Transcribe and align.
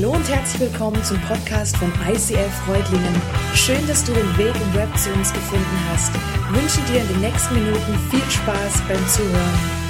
Hallo 0.00 0.12
und 0.12 0.28
herzlich 0.28 0.70
willkommen 0.70 1.02
zum 1.02 1.20
Podcast 1.22 1.76
von 1.76 1.92
ICF 2.08 2.54
Freudlingen. 2.64 3.20
Schön, 3.52 3.84
dass 3.88 4.04
du 4.04 4.12
den 4.12 4.38
Weg 4.38 4.54
im 4.54 4.74
Web 4.74 4.96
zu 4.96 5.10
uns 5.10 5.32
gefunden 5.32 5.78
hast. 5.90 6.12
Ich 6.14 6.62
wünsche 6.62 6.92
dir 6.92 7.00
in 7.00 7.08
den 7.08 7.20
nächsten 7.20 7.54
Minuten 7.54 7.98
viel 8.08 8.30
Spaß 8.30 8.80
beim 8.86 9.08
Zuhören. 9.08 9.87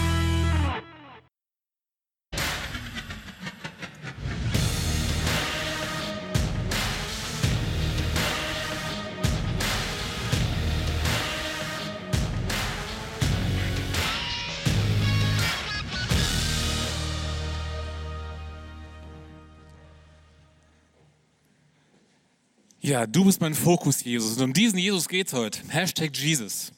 Ja, 22.88 23.06
du 23.06 23.26
bist 23.26 23.42
mein 23.42 23.54
Fokus, 23.54 24.02
Jesus. 24.02 24.38
Und 24.38 24.44
um 24.44 24.52
diesen 24.54 24.78
Jesus 24.78 25.08
geht 25.08 25.26
es 25.26 25.34
heute. 25.34 25.60
Hashtag 25.68 26.16
Jesus. 26.16 26.72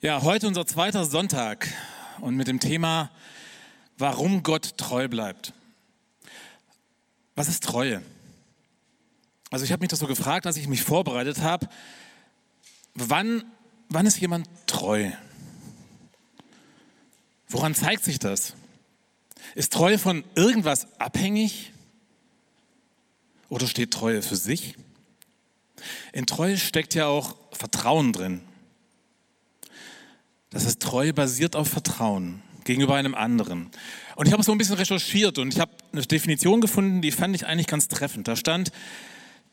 Ja, 0.00 0.22
heute 0.22 0.48
unser 0.48 0.66
zweiter 0.66 1.04
Sonntag 1.04 1.68
und 2.22 2.34
mit 2.34 2.48
dem 2.48 2.60
Thema, 2.60 3.10
warum 3.98 4.42
Gott 4.42 4.78
treu 4.78 5.08
bleibt. 5.08 5.52
Was 7.34 7.48
ist 7.48 7.62
Treue? 7.62 8.00
Also 9.50 9.66
ich 9.66 9.72
habe 9.72 9.82
mich 9.82 9.90
das 9.90 9.98
so 9.98 10.06
gefragt, 10.06 10.46
als 10.46 10.56
ich 10.56 10.66
mich 10.66 10.82
vorbereitet 10.82 11.42
habe. 11.42 11.68
Wann, 12.94 13.44
wann 13.90 14.06
ist 14.06 14.18
jemand 14.18 14.48
treu? 14.66 15.10
Woran 17.50 17.74
zeigt 17.74 18.02
sich 18.02 18.18
das? 18.18 18.54
Ist 19.54 19.74
Treue 19.74 19.98
von 19.98 20.24
irgendwas 20.36 20.86
abhängig? 20.98 21.70
Oder 23.50 23.66
steht 23.66 23.90
Treue 23.90 24.22
für 24.22 24.36
sich? 24.36 24.74
In 26.12 26.26
Treue 26.26 26.56
steckt 26.58 26.94
ja 26.94 27.06
auch 27.06 27.36
Vertrauen 27.52 28.12
drin. 28.12 28.42
Das 30.50 30.66
heißt, 30.66 30.80
Treue 30.80 31.12
basiert 31.12 31.56
auf 31.56 31.68
Vertrauen 31.68 32.42
gegenüber 32.64 32.94
einem 32.94 33.14
anderen. 33.14 33.70
Und 34.16 34.26
ich 34.26 34.32
habe 34.32 34.42
so 34.42 34.52
ein 34.52 34.58
bisschen 34.58 34.76
recherchiert 34.76 35.38
und 35.38 35.52
ich 35.52 35.60
habe 35.60 35.72
eine 35.92 36.02
Definition 36.02 36.60
gefunden, 36.60 37.02
die 37.02 37.10
fand 37.10 37.34
ich 37.34 37.46
eigentlich 37.46 37.66
ganz 37.66 37.88
treffend. 37.88 38.28
Da 38.28 38.36
stand 38.36 38.70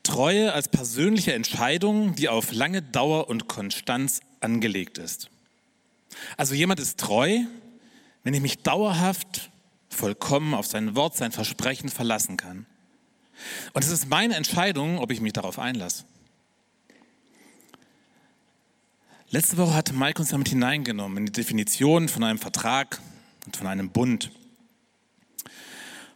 Treue 0.04 0.54
als 0.54 0.68
persönliche 0.68 1.34
Entscheidung, 1.34 2.16
die 2.16 2.30
auf 2.30 2.52
lange 2.52 2.82
Dauer 2.82 3.30
und 3.30 3.48
Konstanz 3.48 4.22
angelegt 4.42 4.98
ist. 4.98 5.30
Also 6.38 6.56
jemand 6.56 6.80
ist 6.80 7.00
treu, 7.00 7.40
wenn 8.24 8.34
ich 8.34 8.42
mich 8.42 8.60
dauerhaft 8.60 9.50
vollkommen 9.90 10.54
auf 10.54 10.68
sein 10.68 10.96
Wort, 10.96 11.16
sein 11.16 11.32
Versprechen 11.32 11.90
verlassen 11.90 12.38
kann. 12.38 12.66
Und 13.74 13.84
es 13.84 13.92
ist 13.92 14.10
meine 14.10 14.36
Entscheidung, 14.36 15.00
ob 15.00 15.12
ich 15.12 15.22
mich 15.22 15.34
darauf 15.34 15.60
einlasse. 15.60 16.04
Letzte 19.32 19.58
Woche 19.58 19.76
hat 19.76 19.94
Mike 19.94 20.20
uns 20.20 20.32
damit 20.32 20.50
hineingenommen 20.50 21.20
in 21.20 21.26
die 21.28 21.32
Definition 21.32 22.10
von 22.10 22.24
einem 22.24 22.40
Vertrag 22.40 23.00
und 23.46 23.56
von 23.56 23.68
einem 23.68 23.92
Bund. 23.92 24.32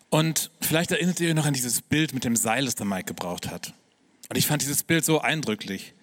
Und 0.09 0.49
vielleicht 0.61 0.89
erinnert 0.89 1.19
ihr 1.19 1.29
euch 1.29 1.35
noch 1.35 1.45
an 1.45 1.53
dieses 1.53 1.83
Bild 1.83 2.15
mit 2.15 2.23
dem 2.23 2.35
Seil, 2.35 2.65
das 2.65 2.73
der 2.73 2.87
Mike 2.87 3.05
gebraucht 3.05 3.51
hat. 3.51 3.75
Und 4.29 4.37
ich 4.37 4.47
fand 4.47 4.63
dieses 4.63 4.81
Bild 4.81 5.05
so 5.05 5.21
eindrücklich. 5.21 5.93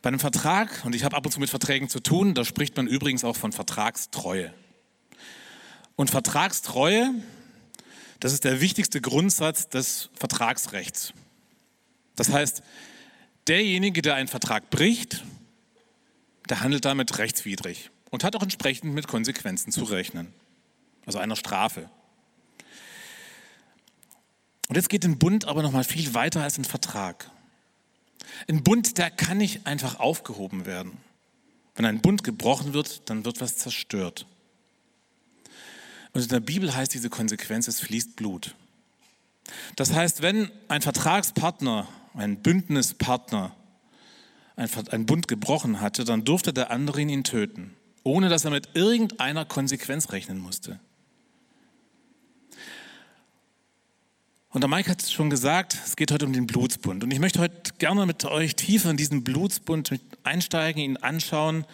Bei 0.00 0.08
einem 0.08 0.20
Vertrag, 0.20 0.82
und 0.86 0.94
ich 0.94 1.04
habe 1.04 1.18
ab 1.18 1.26
und 1.26 1.32
zu 1.32 1.38
mit 1.38 1.50
Verträgen 1.50 1.90
zu 1.90 2.00
tun, 2.00 2.32
da 2.32 2.46
spricht 2.46 2.74
man 2.78 2.86
übrigens 2.86 3.22
auch 3.22 3.36
von 3.36 3.52
Vertragstreue. 3.52 4.54
Und 5.96 6.08
Vertragstreue, 6.08 7.10
das 8.20 8.32
ist 8.32 8.44
der 8.44 8.62
wichtigste 8.62 9.02
Grundsatz 9.02 9.68
des 9.68 10.08
Vertragsrechts. 10.14 11.12
Das 12.16 12.32
heißt, 12.32 12.62
derjenige, 13.48 14.00
der 14.00 14.14
einen 14.14 14.28
Vertrag 14.28 14.70
bricht, 14.70 15.22
der 16.48 16.60
handelt 16.60 16.84
damit 16.84 17.18
rechtswidrig 17.18 17.90
und 18.10 18.24
hat 18.24 18.36
auch 18.36 18.42
entsprechend 18.42 18.94
mit 18.94 19.08
Konsequenzen 19.08 19.72
zu 19.72 19.84
rechnen, 19.84 20.32
also 21.06 21.18
einer 21.18 21.36
Strafe. 21.36 21.88
Und 24.68 24.76
jetzt 24.76 24.88
geht 24.88 25.04
ein 25.04 25.18
Bund 25.18 25.46
aber 25.46 25.62
noch 25.62 25.72
mal 25.72 25.84
viel 25.84 26.14
weiter 26.14 26.42
als 26.42 26.58
ein 26.58 26.64
Vertrag. 26.64 27.30
Ein 28.48 28.62
Bund, 28.62 28.98
der 28.98 29.10
kann 29.10 29.38
nicht 29.38 29.66
einfach 29.66 30.00
aufgehoben 30.00 30.66
werden. 30.66 30.96
Wenn 31.74 31.84
ein 31.84 32.00
Bund 32.00 32.24
gebrochen 32.24 32.72
wird, 32.72 33.08
dann 33.10 33.24
wird 33.24 33.40
was 33.40 33.56
zerstört. 33.56 34.26
Und 36.12 36.22
in 36.22 36.28
der 36.28 36.40
Bibel 36.40 36.74
heißt 36.74 36.94
diese 36.94 37.10
Konsequenz, 37.10 37.66
es 37.68 37.80
fließt 37.80 38.16
Blut. 38.16 38.54
Das 39.76 39.92
heißt, 39.92 40.22
wenn 40.22 40.50
ein 40.68 40.80
Vertragspartner, 40.80 41.88
ein 42.14 42.40
Bündnispartner 42.40 43.54
ein 44.56 45.06
Bund 45.06 45.28
gebrochen 45.28 45.80
hatte, 45.80 46.04
dann 46.04 46.24
durfte 46.24 46.52
der 46.52 46.70
andere 46.70 47.00
ihn 47.00 47.24
töten, 47.24 47.74
ohne 48.02 48.28
dass 48.28 48.44
er 48.44 48.50
mit 48.50 48.70
irgendeiner 48.74 49.44
Konsequenz 49.44 50.12
rechnen 50.12 50.38
musste. 50.38 50.78
Und 54.50 54.60
der 54.60 54.68
Mike 54.68 54.88
hat 54.88 55.02
es 55.02 55.10
schon 55.10 55.30
gesagt, 55.30 55.76
es 55.84 55.96
geht 55.96 56.12
heute 56.12 56.26
um 56.26 56.32
den 56.32 56.46
Blutsbund. 56.46 57.02
Und 57.02 57.10
ich 57.10 57.18
möchte 57.18 57.40
heute 57.40 57.72
gerne 57.78 58.06
mit 58.06 58.24
euch 58.24 58.54
tiefer 58.54 58.88
in 58.88 58.96
diesen 58.96 59.24
Blutsbund 59.24 59.98
einsteigen, 60.22 60.80
ihn 60.80 60.96
anschauen. 60.96 61.66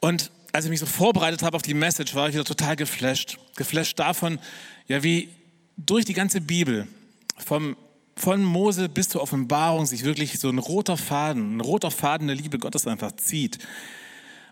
Und 0.00 0.32
als 0.50 0.64
ich 0.64 0.70
mich 0.70 0.80
so 0.80 0.86
vorbereitet 0.86 1.44
habe 1.44 1.54
auf 1.54 1.62
die 1.62 1.74
Message, 1.74 2.16
war 2.16 2.28
ich 2.28 2.34
wieder 2.34 2.44
total 2.44 2.74
geflasht. 2.74 3.38
Geflasht 3.54 3.96
davon, 4.00 4.40
ja, 4.88 5.04
wie 5.04 5.28
durch 5.76 6.04
die 6.04 6.14
ganze 6.14 6.40
Bibel, 6.40 6.88
vom 7.36 7.76
von 8.18 8.42
Mose 8.42 8.88
bis 8.88 9.08
zur 9.08 9.22
Offenbarung 9.22 9.86
sich 9.86 10.04
wirklich 10.04 10.38
so 10.38 10.48
ein 10.48 10.58
roter 10.58 10.96
Faden, 10.96 11.56
ein 11.56 11.60
roter 11.60 11.90
Faden 11.90 12.26
der 12.26 12.36
Liebe 12.36 12.58
Gottes 12.58 12.86
einfach 12.86 13.12
zieht. 13.12 13.58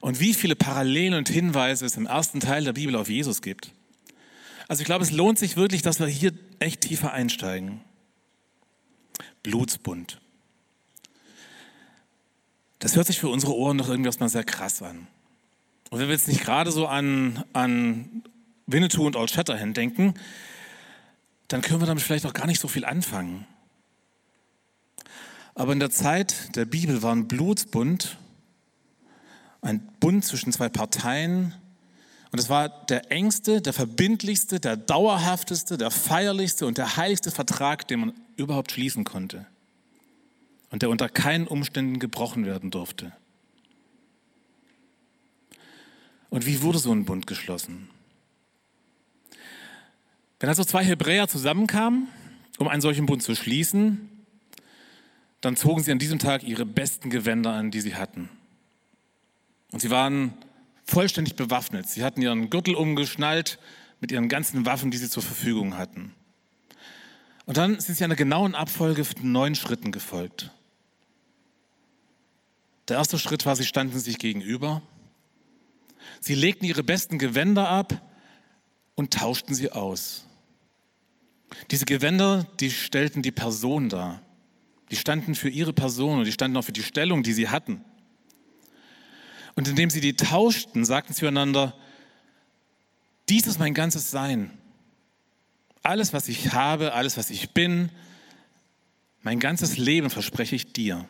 Und 0.00 0.20
wie 0.20 0.34
viele 0.34 0.56
Parallelen 0.56 1.14
und 1.14 1.28
Hinweise 1.28 1.84
es 1.84 1.96
im 1.96 2.06
ersten 2.06 2.40
Teil 2.40 2.64
der 2.64 2.74
Bibel 2.74 2.94
auf 2.96 3.08
Jesus 3.08 3.42
gibt. 3.42 3.72
Also 4.68 4.82
ich 4.82 4.86
glaube, 4.86 5.04
es 5.04 5.10
lohnt 5.10 5.38
sich 5.38 5.56
wirklich, 5.56 5.82
dass 5.82 6.00
wir 6.00 6.06
hier 6.06 6.32
echt 6.58 6.82
tiefer 6.82 7.12
einsteigen. 7.12 7.80
Blutsbund. 9.42 10.20
Das 12.78 12.94
hört 12.94 13.06
sich 13.06 13.18
für 13.18 13.28
unsere 13.28 13.54
Ohren 13.54 13.78
doch 13.78 13.88
irgendwie 13.88 14.08
erstmal 14.08 14.28
sehr 14.28 14.44
krass 14.44 14.82
an. 14.82 15.06
Und 15.90 16.00
wenn 16.00 16.08
wir 16.08 16.14
jetzt 16.14 16.28
nicht 16.28 16.42
gerade 16.42 16.70
so 16.72 16.86
an, 16.86 17.44
an 17.52 18.22
Winnetou 18.66 19.06
und 19.06 19.16
Old 19.16 19.30
Shatterhand 19.30 19.76
denken, 19.76 20.14
dann 21.48 21.62
können 21.62 21.80
wir 21.80 21.86
damit 21.86 22.02
vielleicht 22.02 22.26
auch 22.26 22.32
gar 22.32 22.46
nicht 22.46 22.60
so 22.60 22.68
viel 22.68 22.84
anfangen. 22.84 23.46
Aber 25.56 25.72
in 25.72 25.80
der 25.80 25.90
Zeit 25.90 26.54
der 26.54 26.66
Bibel 26.66 27.02
war 27.02 27.14
ein 27.14 27.28
Blutsbund, 27.28 28.18
ein 29.62 29.80
Bund 30.00 30.22
zwischen 30.22 30.52
zwei 30.52 30.68
Parteien. 30.68 31.54
Und 32.30 32.38
es 32.38 32.50
war 32.50 32.68
der 32.68 33.10
engste, 33.10 33.62
der 33.62 33.72
verbindlichste, 33.72 34.60
der 34.60 34.76
dauerhafteste, 34.76 35.78
der 35.78 35.90
feierlichste 35.90 36.66
und 36.66 36.76
der 36.76 36.98
heiligste 36.98 37.30
Vertrag, 37.30 37.88
den 37.88 38.00
man 38.00 38.12
überhaupt 38.36 38.70
schließen 38.70 39.04
konnte. 39.04 39.46
Und 40.70 40.82
der 40.82 40.90
unter 40.90 41.08
keinen 41.08 41.46
Umständen 41.46 42.00
gebrochen 42.00 42.44
werden 42.44 42.70
durfte. 42.70 43.12
Und 46.28 46.44
wie 46.44 46.60
wurde 46.60 46.78
so 46.78 46.92
ein 46.92 47.06
Bund 47.06 47.26
geschlossen? 47.26 47.88
Wenn 50.38 50.50
also 50.50 50.64
zwei 50.64 50.84
Hebräer 50.84 51.28
zusammenkamen, 51.28 52.08
um 52.58 52.68
einen 52.68 52.82
solchen 52.82 53.06
Bund 53.06 53.22
zu 53.22 53.34
schließen, 53.34 54.10
dann 55.46 55.56
zogen 55.56 55.80
sie 55.80 55.92
an 55.92 56.00
diesem 56.00 56.18
Tag 56.18 56.42
ihre 56.42 56.66
besten 56.66 57.08
Gewänder 57.08 57.52
an, 57.52 57.70
die 57.70 57.80
sie 57.80 57.94
hatten. 57.94 58.28
Und 59.70 59.80
sie 59.80 59.90
waren 59.90 60.34
vollständig 60.84 61.36
bewaffnet. 61.36 61.88
Sie 61.88 62.02
hatten 62.02 62.20
ihren 62.20 62.50
Gürtel 62.50 62.74
umgeschnallt 62.74 63.60
mit 64.00 64.10
ihren 64.10 64.28
ganzen 64.28 64.66
Waffen, 64.66 64.90
die 64.90 64.96
sie 64.96 65.08
zur 65.08 65.22
Verfügung 65.22 65.76
hatten. 65.76 66.12
Und 67.44 67.58
dann 67.58 67.78
sind 67.78 67.94
sie 67.96 68.02
einer 68.02 68.16
genauen 68.16 68.56
Abfolge 68.56 69.04
von 69.04 69.30
neun 69.30 69.54
Schritten 69.54 69.92
gefolgt. 69.92 70.50
Der 72.88 72.96
erste 72.96 73.16
Schritt 73.16 73.46
war, 73.46 73.54
sie 73.54 73.64
standen 73.64 74.00
sich 74.00 74.18
gegenüber. 74.18 74.82
Sie 76.20 76.34
legten 76.34 76.64
ihre 76.64 76.82
besten 76.82 77.18
Gewänder 77.18 77.68
ab 77.68 78.02
und 78.96 79.14
tauschten 79.14 79.54
sie 79.54 79.70
aus. 79.70 80.26
Diese 81.70 81.84
Gewänder, 81.84 82.48
die 82.58 82.72
stellten 82.72 83.22
die 83.22 83.30
Person 83.30 83.88
dar. 83.88 84.25
Die 84.90 84.96
standen 84.96 85.34
für 85.34 85.48
ihre 85.48 85.72
Person 85.72 86.18
und 86.18 86.24
die 86.24 86.32
standen 86.32 86.56
auch 86.56 86.62
für 86.62 86.72
die 86.72 86.82
Stellung, 86.82 87.22
die 87.22 87.32
sie 87.32 87.48
hatten. 87.48 87.84
Und 89.54 89.68
indem 89.68 89.90
sie 89.90 90.00
die 90.00 90.14
tauschten, 90.14 90.84
sagten 90.84 91.12
sie 91.12 91.20
zueinander, 91.20 91.74
dies 93.28 93.46
ist 93.46 93.58
mein 93.58 93.74
ganzes 93.74 94.10
Sein. 94.10 94.56
Alles, 95.82 96.12
was 96.12 96.28
ich 96.28 96.52
habe, 96.52 96.92
alles, 96.92 97.16
was 97.16 97.30
ich 97.30 97.50
bin, 97.50 97.90
mein 99.22 99.40
ganzes 99.40 99.76
Leben 99.78 100.10
verspreche 100.10 100.54
ich 100.54 100.72
dir. 100.72 101.08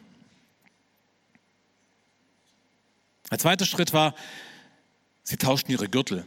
Der 3.30 3.38
zweite 3.38 3.66
Schritt 3.66 3.92
war, 3.92 4.14
sie 5.22 5.36
tauschten 5.36 5.72
ihre 5.72 5.88
Gürtel. 5.88 6.26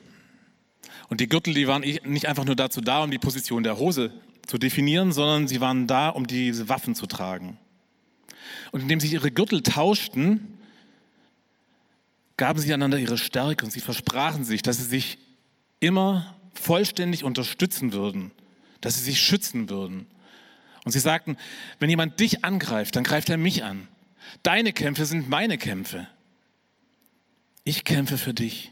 Und 1.08 1.22
die 1.22 1.30
Gürtel, 1.30 1.54
die 1.54 1.68
waren 1.68 1.82
nicht 1.82 2.28
einfach 2.28 2.46
nur 2.46 2.56
dazu 2.56 2.82
da, 2.82 3.04
um 3.04 3.10
die 3.10 3.18
Position 3.18 3.64
der 3.64 3.78
Hose 3.78 4.12
zu 4.50 4.58
definieren, 4.58 5.12
sondern 5.12 5.48
sie 5.48 5.62
waren 5.62 5.86
da, 5.86 6.10
um 6.10 6.26
diese 6.26 6.70
Waffen 6.70 6.96
zu 6.96 7.06
tragen. 7.06 7.60
Und 8.72 8.82
indem 8.82 9.00
sie 9.00 9.08
ihre 9.08 9.30
Gürtel 9.30 9.62
tauschten, 9.62 10.58
gaben 12.36 12.60
sie 12.60 12.74
einander 12.74 12.98
ihre 12.98 13.20
Stärke 13.20 13.64
und 13.64 13.70
sie 13.70 13.80
versprachen 13.80 14.44
sich, 14.44 14.64
dass 14.64 14.78
sie 14.78 14.86
sich 14.86 15.20
immer 15.80 16.36
vollständig 16.56 17.24
unterstützen 17.24 17.94
würden, 17.94 18.32
dass 18.82 18.96
sie 18.96 19.04
sich 19.04 19.22
schützen 19.22 19.70
würden. 19.70 20.08
Und 20.84 20.94
sie 20.94 21.00
sagten, 21.00 21.38
wenn 21.78 21.92
jemand 21.92 22.20
dich 22.20 22.44
angreift, 22.44 22.96
dann 22.96 23.04
greift 23.04 23.30
er 23.30 23.38
mich 23.38 23.64
an. 23.64 23.88
Deine 24.42 24.74
Kämpfe 24.74 25.06
sind 25.06 25.30
meine 25.30 25.60
Kämpfe. 25.60 26.08
Ich 27.66 27.84
kämpfe 27.84 28.18
für 28.18 28.34
dich. 28.34 28.72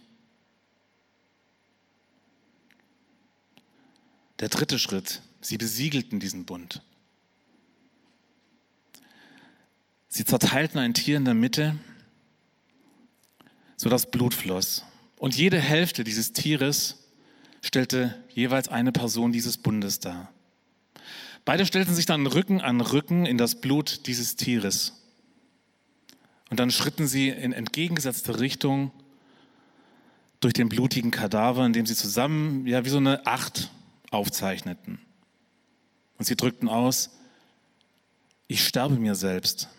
Der 4.39 4.49
dritte 4.49 4.79
Schritt, 4.79 5.21
sie 5.41 5.57
besiegelten 5.57 6.19
diesen 6.19 6.45
Bund. 6.45 6.81
Sie 10.09 10.25
zerteilten 10.25 10.79
ein 10.79 10.93
Tier 10.93 11.17
in 11.17 11.25
der 11.25 11.33
Mitte, 11.33 11.77
sodass 13.75 14.09
Blut 14.09 14.33
floss. 14.33 14.83
Und 15.17 15.35
jede 15.35 15.59
Hälfte 15.59 16.03
dieses 16.03 16.33
Tieres 16.33 17.03
stellte 17.61 18.15
jeweils 18.33 18.67
eine 18.67 18.91
Person 18.91 19.31
dieses 19.31 19.57
Bundes 19.57 19.99
dar. 19.99 20.31
Beide 21.45 21.65
stellten 21.65 21.95
sich 21.95 22.05
dann 22.05 22.27
Rücken 22.27 22.61
an 22.61 22.81
Rücken 22.81 23.25
in 23.25 23.37
das 23.37 23.61
Blut 23.61 24.07
dieses 24.07 24.35
Tieres. 24.35 24.93
Und 26.49 26.59
dann 26.59 26.71
schritten 26.71 27.07
sie 27.07 27.29
in 27.29 27.53
entgegengesetzte 27.53 28.39
Richtung 28.39 28.91
durch 30.39 30.53
den 30.53 30.69
blutigen 30.69 31.11
Kadaver, 31.11 31.65
indem 31.65 31.85
sie 31.85 31.95
zusammen, 31.95 32.67
ja, 32.67 32.85
wie 32.85 32.89
so 32.89 32.97
eine 32.97 33.25
Acht 33.25 33.71
aufzeichneten. 34.11 34.99
Und 36.17 36.25
sie 36.25 36.35
drückten 36.35 36.69
aus, 36.69 37.11
ich 38.47 38.65
sterbe 38.65 38.95
mir 38.95 39.15
selbst. 39.15 39.69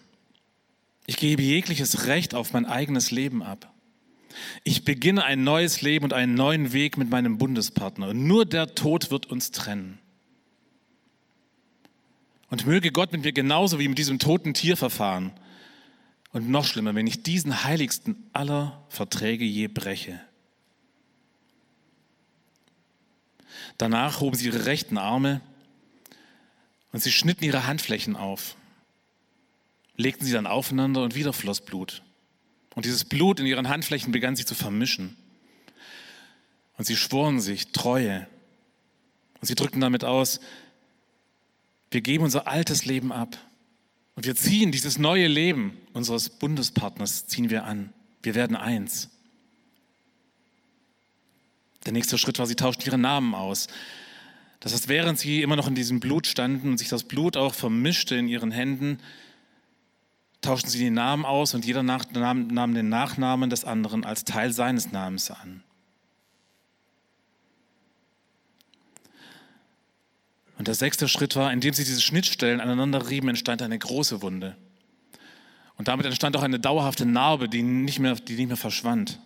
Ich 1.06 1.17
gebe 1.17 1.43
jegliches 1.43 2.06
Recht 2.06 2.35
auf 2.35 2.52
mein 2.52 2.67
eigenes 2.67 3.11
Leben 3.11 3.43
ab. 3.43 3.73
Ich 4.62 4.85
beginne 4.85 5.25
ein 5.25 5.43
neues 5.43 5.81
Leben 5.81 6.05
und 6.05 6.12
einen 6.12 6.35
neuen 6.35 6.73
Weg 6.73 6.96
mit 6.96 7.11
meinem 7.11 7.38
Bundespartner. 7.38 8.08
Und 8.08 8.26
nur 8.26 8.44
der 8.44 8.75
Tod 8.75 9.11
wird 9.11 9.26
uns 9.26 9.50
trennen. 9.50 9.99
Und 12.50 12.67
möge 12.67 12.93
Gott 12.93 13.12
mit 13.12 13.25
mir 13.25 13.32
genauso 13.32 13.79
wie 13.79 13.88
mit 13.88 13.99
diesem 13.99 14.19
toten 14.19 14.55
Tier 14.55 14.76
verfahren. 14.76 15.32
Und 16.32 16.49
noch 16.49 16.64
schlimmer, 16.64 16.94
wenn 16.94 17.06
ich 17.06 17.23
diesen 17.23 17.64
heiligsten 17.64 18.17
aller 18.32 18.84
Verträge 18.88 19.44
je 19.44 19.67
breche. 19.67 20.20
Danach 23.76 24.20
hoben 24.20 24.37
sie 24.37 24.46
ihre 24.46 24.67
rechten 24.67 24.99
Arme 24.99 25.41
und 26.93 27.02
sie 27.02 27.12
schnitten 27.12 27.44
ihre 27.44 27.67
Handflächen 27.67 28.17
auf, 28.17 28.56
legten 29.96 30.25
sie 30.25 30.32
dann 30.32 30.46
aufeinander 30.46 31.02
und 31.02 31.14
wieder 31.14 31.32
floss 31.32 31.61
Blut. 31.61 32.02
Und 32.75 32.85
dieses 32.85 33.05
Blut 33.05 33.40
in 33.40 33.46
ihren 33.46 33.69
Handflächen 33.69 34.12
begann 34.12 34.37
sich 34.37 34.46
zu 34.46 34.55
vermischen. 34.55 35.17
Und 36.76 36.87
sie 36.87 36.96
schworen 36.96 37.40
sich 37.40 37.73
Treue. 37.73 38.29
Und 39.40 39.46
sie 39.49 39.56
drückten 39.56 39.81
damit 39.81 40.05
aus, 40.05 40.40
wir 41.90 42.00
geben 42.00 42.25
unser 42.25 42.46
altes 42.46 42.85
Leben 42.85 43.12
ab. 43.12 43.37
Und 44.14 44.26
wir 44.26 44.37
ziehen 44.37 44.73
dieses 44.73 44.99
neue 44.99 45.26
Leben 45.26 45.76
unseres 45.93 46.29
Bundespartners, 46.29 47.26
ziehen 47.26 47.50
wir 47.50 47.64
an. 47.64 47.93
Wir 48.23 48.34
werden 48.34 48.56
eins. 48.56 49.11
Der 51.84 51.93
nächste 51.93 52.19
Schritt 52.19 52.38
war, 52.38 52.46
sie 52.46 52.56
tauschten 52.56 52.87
ihre 52.87 52.99
Namen 52.99 53.34
aus. 53.34 53.69
Das 54.60 54.72
heißt, 54.72 54.88
während 54.88 55.19
sie 55.19 55.43
immer 55.43 55.56
noch 55.56 55.69
in 55.69 55.75
diesem 55.75 56.00
Blut 56.00 56.26
standen 56.26 56.70
und 56.70 56.78
sich 56.78 56.88
das 56.88 57.05
Blut 57.05 57.37
auch 57.37 57.55
vermischte 57.55 58.16
in 58.16 58.28
ihren 58.28 58.50
Händen, 58.50 58.99
tauschten 60.40 60.70
sie 60.70 60.78
die 60.78 60.90
Namen 60.90 61.25
aus 61.25 61.55
und 61.55 61.64
jeder 61.64 61.82
nahm, 61.82 62.49
nahm 62.49 62.75
den 62.75 62.88
Nachnamen 62.88 63.50
des 63.50 63.64
anderen 63.64 64.05
als 64.05 64.25
Teil 64.25 64.52
seines 64.52 64.93
Namens 64.93 65.31
an. 65.31 65.62
Und 70.58 70.66
der 70.66 70.75
sechste 70.75 71.06
Schritt 71.06 71.37
war, 71.37 71.52
indem 71.52 71.72
sie 71.72 71.84
diese 71.84 72.00
Schnittstellen 72.00 72.60
aneinander 72.60 73.08
rieben, 73.08 73.28
entstand 73.28 73.62
eine 73.62 73.78
große 73.78 74.22
Wunde. 74.22 74.56
Und 75.76 75.87
damit 75.87 76.05
entstand 76.05 76.37
auch 76.37 76.43
eine 76.43 76.58
dauerhafte 76.58 77.06
Narbe, 77.06 77.49
die 77.49 77.62
nicht 77.62 78.00
mehr, 78.00 78.16
die 78.16 78.34
nicht 78.34 78.49
mehr 78.49 78.56
verschwand. 78.56 79.20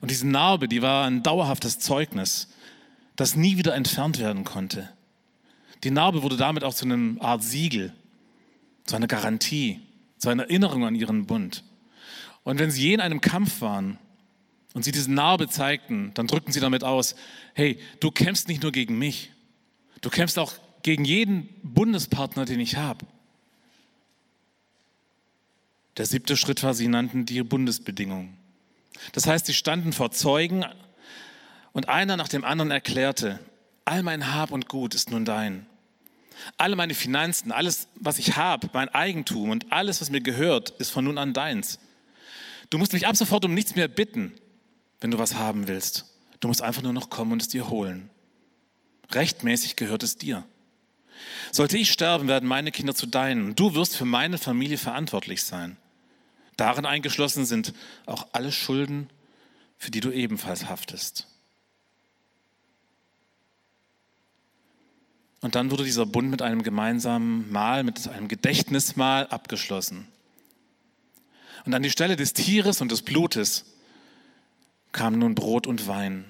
Und 0.00 0.10
diese 0.10 0.26
Narbe, 0.26 0.66
die 0.66 0.82
war 0.82 1.06
ein 1.06 1.22
dauerhaftes 1.22 1.78
Zeugnis, 1.78 2.48
das 3.16 3.34
nie 3.34 3.56
wieder 3.56 3.74
entfernt 3.74 4.18
werden 4.18 4.44
konnte. 4.44 4.88
Die 5.84 5.90
Narbe 5.90 6.22
wurde 6.22 6.36
damit 6.36 6.64
auch 6.64 6.74
zu 6.74 6.84
einer 6.84 7.20
Art 7.22 7.42
Siegel, 7.42 7.92
zu 8.84 8.96
einer 8.96 9.06
Garantie, 9.06 9.80
zu 10.18 10.28
einer 10.28 10.44
Erinnerung 10.44 10.84
an 10.84 10.94
ihren 10.94 11.26
Bund. 11.26 11.64
Und 12.44 12.58
wenn 12.58 12.70
sie 12.70 12.82
je 12.82 12.94
in 12.94 13.00
einem 13.00 13.20
Kampf 13.20 13.60
waren 13.60 13.98
und 14.74 14.84
sie 14.84 14.92
diese 14.92 15.12
Narbe 15.12 15.48
zeigten, 15.48 16.12
dann 16.14 16.26
drückten 16.26 16.52
sie 16.52 16.60
damit 16.60 16.84
aus, 16.84 17.16
hey, 17.54 17.78
du 18.00 18.10
kämpfst 18.10 18.48
nicht 18.48 18.62
nur 18.62 18.72
gegen 18.72 18.98
mich, 18.98 19.32
du 20.00 20.10
kämpfst 20.10 20.38
auch 20.38 20.54
gegen 20.82 21.04
jeden 21.04 21.48
Bundespartner, 21.62 22.44
den 22.44 22.60
ich 22.60 22.76
habe. 22.76 23.04
Der 25.96 26.06
siebte 26.06 26.36
Schritt 26.36 26.62
war, 26.62 26.74
sie 26.74 26.88
nannten 26.88 27.26
die 27.26 27.42
Bundesbedingungen. 27.42 28.36
Das 29.12 29.26
heißt, 29.26 29.46
sie 29.46 29.54
standen 29.54 29.92
vor 29.92 30.10
Zeugen 30.10 30.64
und 31.76 31.90
einer 31.90 32.16
nach 32.16 32.28
dem 32.28 32.42
anderen 32.42 32.70
erklärte, 32.70 33.38
all 33.84 34.02
mein 34.02 34.32
Hab 34.32 34.50
und 34.50 34.66
Gut 34.66 34.94
ist 34.94 35.10
nun 35.10 35.26
dein. 35.26 35.66
Alle 36.56 36.74
meine 36.74 36.94
Finanzen, 36.94 37.52
alles, 37.52 37.88
was 37.96 38.18
ich 38.18 38.34
habe, 38.38 38.70
mein 38.72 38.88
Eigentum 38.88 39.50
und 39.50 39.70
alles, 39.70 40.00
was 40.00 40.08
mir 40.08 40.22
gehört, 40.22 40.70
ist 40.70 40.88
von 40.88 41.04
nun 41.04 41.18
an 41.18 41.34
deins. 41.34 41.78
Du 42.70 42.78
musst 42.78 42.94
mich 42.94 43.06
ab 43.06 43.14
sofort 43.14 43.44
um 43.44 43.52
nichts 43.52 43.76
mehr 43.76 43.88
bitten, 43.88 44.32
wenn 45.02 45.10
du 45.10 45.18
was 45.18 45.34
haben 45.34 45.68
willst. 45.68 46.06
Du 46.40 46.48
musst 46.48 46.62
einfach 46.62 46.80
nur 46.80 46.94
noch 46.94 47.10
kommen 47.10 47.32
und 47.32 47.42
es 47.42 47.48
dir 47.48 47.68
holen. 47.68 48.08
Rechtmäßig 49.12 49.76
gehört 49.76 50.02
es 50.02 50.16
dir. 50.16 50.44
Sollte 51.52 51.76
ich 51.76 51.92
sterben, 51.92 52.26
werden 52.26 52.48
meine 52.48 52.72
Kinder 52.72 52.94
zu 52.94 53.04
deinen. 53.04 53.54
Du 53.54 53.74
wirst 53.74 53.98
für 53.98 54.06
meine 54.06 54.38
Familie 54.38 54.78
verantwortlich 54.78 55.44
sein. 55.44 55.76
Darin 56.56 56.86
eingeschlossen 56.86 57.44
sind 57.44 57.74
auch 58.06 58.28
alle 58.32 58.50
Schulden, 58.50 59.10
für 59.76 59.90
die 59.90 60.00
du 60.00 60.10
ebenfalls 60.10 60.70
haftest. 60.70 61.26
Und 65.46 65.54
dann 65.54 65.70
wurde 65.70 65.84
dieser 65.84 66.06
Bund 66.06 66.28
mit 66.28 66.42
einem 66.42 66.64
gemeinsamen 66.64 67.52
Mahl, 67.52 67.84
mit 67.84 68.08
einem 68.08 68.26
Gedächtnismahl 68.26 69.28
abgeschlossen. 69.28 70.08
Und 71.64 71.72
an 71.72 71.84
die 71.84 71.90
Stelle 71.90 72.16
des 72.16 72.32
Tieres 72.32 72.80
und 72.80 72.90
des 72.90 73.02
Blutes 73.02 73.64
kamen 74.90 75.20
nun 75.20 75.36
Brot 75.36 75.68
und 75.68 75.86
Wein. 75.86 76.24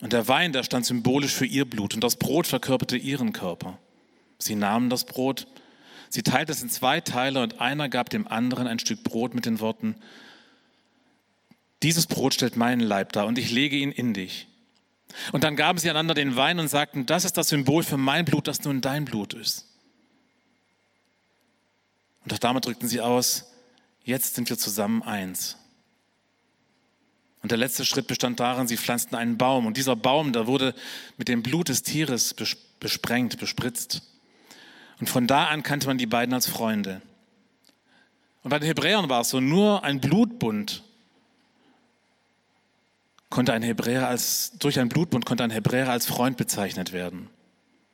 Und 0.00 0.12
der 0.12 0.28
Wein, 0.28 0.52
der 0.52 0.62
stand 0.62 0.86
symbolisch 0.86 1.32
für 1.32 1.44
ihr 1.44 1.64
Blut 1.64 1.94
und 1.94 2.04
das 2.04 2.14
Brot 2.14 2.46
verkörperte 2.46 2.96
ihren 2.96 3.32
Körper. 3.32 3.78
Sie 4.38 4.54
nahmen 4.54 4.90
das 4.90 5.06
Brot, 5.06 5.48
Sie 6.08 6.22
teilte 6.22 6.52
es 6.52 6.62
in 6.62 6.70
zwei 6.70 7.00
Teile 7.00 7.42
und 7.42 7.60
einer 7.60 7.88
gab 7.88 8.10
dem 8.10 8.28
anderen 8.28 8.68
ein 8.68 8.78
Stück 8.78 9.02
Brot 9.02 9.34
mit 9.34 9.44
den 9.44 9.58
Worten, 9.58 9.96
dieses 11.82 12.06
Brot 12.06 12.34
stellt 12.34 12.54
meinen 12.54 12.78
Leib 12.78 13.12
dar 13.12 13.26
und 13.26 13.38
ich 13.38 13.50
lege 13.50 13.74
ihn 13.74 13.90
in 13.90 14.14
dich. 14.14 14.46
Und 15.32 15.44
dann 15.44 15.56
gaben 15.56 15.78
sie 15.78 15.90
einander 15.90 16.14
den 16.14 16.36
Wein 16.36 16.58
und 16.58 16.68
sagten, 16.68 17.06
das 17.06 17.24
ist 17.24 17.36
das 17.36 17.48
Symbol 17.48 17.82
für 17.82 17.96
mein 17.96 18.24
Blut, 18.24 18.48
das 18.48 18.62
nun 18.64 18.80
dein 18.80 19.04
Blut 19.04 19.34
ist. 19.34 19.66
Und 22.24 22.32
auch 22.32 22.38
damit 22.38 22.66
drückten 22.66 22.88
sie 22.88 23.00
aus, 23.00 23.52
jetzt 24.04 24.34
sind 24.34 24.48
wir 24.48 24.58
zusammen 24.58 25.02
eins. 25.02 25.56
Und 27.42 27.50
der 27.50 27.58
letzte 27.58 27.84
Schritt 27.84 28.06
bestand 28.06 28.38
darin, 28.38 28.68
sie 28.68 28.76
pflanzten 28.76 29.16
einen 29.16 29.36
Baum. 29.36 29.66
Und 29.66 29.76
dieser 29.76 29.96
Baum, 29.96 30.32
der 30.32 30.46
wurde 30.46 30.74
mit 31.16 31.28
dem 31.28 31.42
Blut 31.42 31.68
des 31.68 31.82
Tieres 31.82 32.34
besprengt, 32.78 33.38
bespritzt. 33.38 34.02
Und 35.00 35.10
von 35.10 35.26
da 35.26 35.46
an 35.46 35.64
kannte 35.64 35.88
man 35.88 35.98
die 35.98 36.06
beiden 36.06 36.32
als 36.32 36.48
Freunde. 36.48 37.02
Und 38.44 38.50
bei 38.50 38.60
den 38.60 38.66
Hebräern 38.66 39.08
war 39.08 39.22
es 39.22 39.30
so, 39.30 39.40
nur 39.40 39.82
ein 39.82 40.00
Blutbund 40.00 40.84
konnte 43.32 43.52
ein 43.52 43.62
Hebräer 43.62 44.06
als, 44.06 44.52
durch 44.58 44.78
einen 44.78 44.90
Blutbund 44.90 45.24
konnte 45.26 45.42
ein 45.42 45.50
Hebräer 45.50 45.88
als 45.88 46.06
Freund 46.06 46.36
bezeichnet 46.36 46.92
werden. 46.92 47.30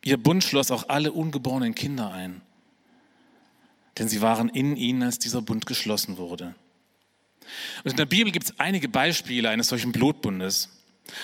Ihr 0.05 0.17
Bund 0.17 0.45
schloss 0.45 0.71
auch 0.71 0.89
alle 0.89 1.13
ungeborenen 1.13 1.75
Kinder 1.75 2.13
ein, 2.13 2.43
denn 3.99 4.09
sie 4.09 4.21
waren 4.21 4.49
in 4.49 4.77
ihnen, 4.77 5.03
als 5.03 5.19
dieser 5.19 5.41
Bund 5.41 5.65
geschlossen 5.65 6.19
wurde. 6.19 6.55
Und 7.85 7.93
in 7.93 7.97
der 7.97 8.07
Bibel 8.07 8.33
gibt 8.33 8.47
es 8.47 8.61
einige 8.61 8.89
Beispiele 8.89 9.49
eines 9.49 9.69
solchen 9.69 9.93
Blutbundes. 9.93 10.71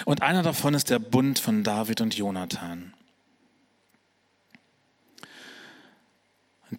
Und 0.06 0.22
einer 0.22 0.42
davon 0.42 0.74
ist 0.74 0.88
der 0.90 0.98
Bund 0.98 1.38
von 1.38 1.62
David 1.62 2.00
und 2.00 2.16
Jonathan. 2.16 2.94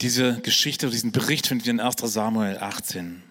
diese 0.01 0.41
Geschichte, 0.41 0.89
diesen 0.89 1.13
Bericht 1.13 1.47
findet 1.47 1.67
ihr 1.67 1.71
in 1.71 1.79
1 1.79 1.95
Samuel 2.01 2.57
18. 2.57 3.23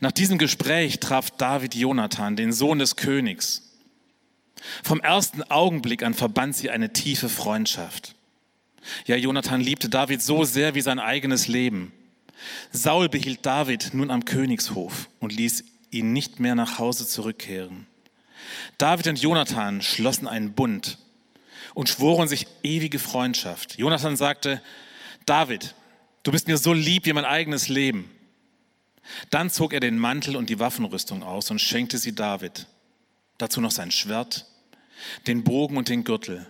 Nach 0.00 0.12
diesem 0.12 0.38
Gespräch 0.38 1.00
traf 1.00 1.30
David 1.30 1.74
Jonathan, 1.74 2.36
den 2.36 2.52
Sohn 2.52 2.78
des 2.78 2.96
Königs. 2.96 3.70
Vom 4.82 5.00
ersten 5.00 5.42
Augenblick 5.44 6.02
an 6.02 6.14
verband 6.14 6.56
sie 6.56 6.70
eine 6.70 6.92
tiefe 6.92 7.28
Freundschaft. 7.28 8.14
Ja, 9.06 9.16
Jonathan 9.16 9.60
liebte 9.60 9.88
David 9.88 10.22
so 10.22 10.44
sehr 10.44 10.74
wie 10.74 10.80
sein 10.80 10.98
eigenes 10.98 11.48
Leben. 11.48 11.92
Saul 12.72 13.08
behielt 13.08 13.44
David 13.44 13.90
nun 13.92 14.10
am 14.10 14.24
Königshof 14.24 15.08
und 15.18 15.32
ließ 15.32 15.64
ihn 15.90 16.12
nicht 16.12 16.40
mehr 16.40 16.54
nach 16.54 16.78
Hause 16.78 17.06
zurückkehren. 17.06 17.86
David 18.78 19.08
und 19.08 19.20
Jonathan 19.20 19.82
schlossen 19.82 20.26
einen 20.26 20.52
Bund 20.52 20.98
und 21.74 21.88
schworen 21.88 22.28
sich 22.28 22.46
ewige 22.62 22.98
Freundschaft. 22.98 23.76
Jonathan 23.78 24.16
sagte, 24.16 24.62
David, 25.26 25.74
du 26.22 26.32
bist 26.32 26.48
mir 26.48 26.56
so 26.56 26.72
lieb 26.72 27.06
wie 27.06 27.12
mein 27.12 27.24
eigenes 27.24 27.68
Leben. 27.68 28.10
Dann 29.30 29.50
zog 29.50 29.72
er 29.72 29.80
den 29.80 29.98
Mantel 29.98 30.36
und 30.36 30.50
die 30.50 30.58
Waffenrüstung 30.58 31.22
aus 31.22 31.50
und 31.50 31.60
schenkte 31.60 31.98
sie 31.98 32.14
David. 32.14 32.66
Dazu 33.38 33.60
noch 33.60 33.70
sein 33.70 33.90
Schwert, 33.90 34.46
den 35.26 35.44
Bogen 35.44 35.76
und 35.76 35.88
den 35.88 36.04
Gürtel. 36.04 36.46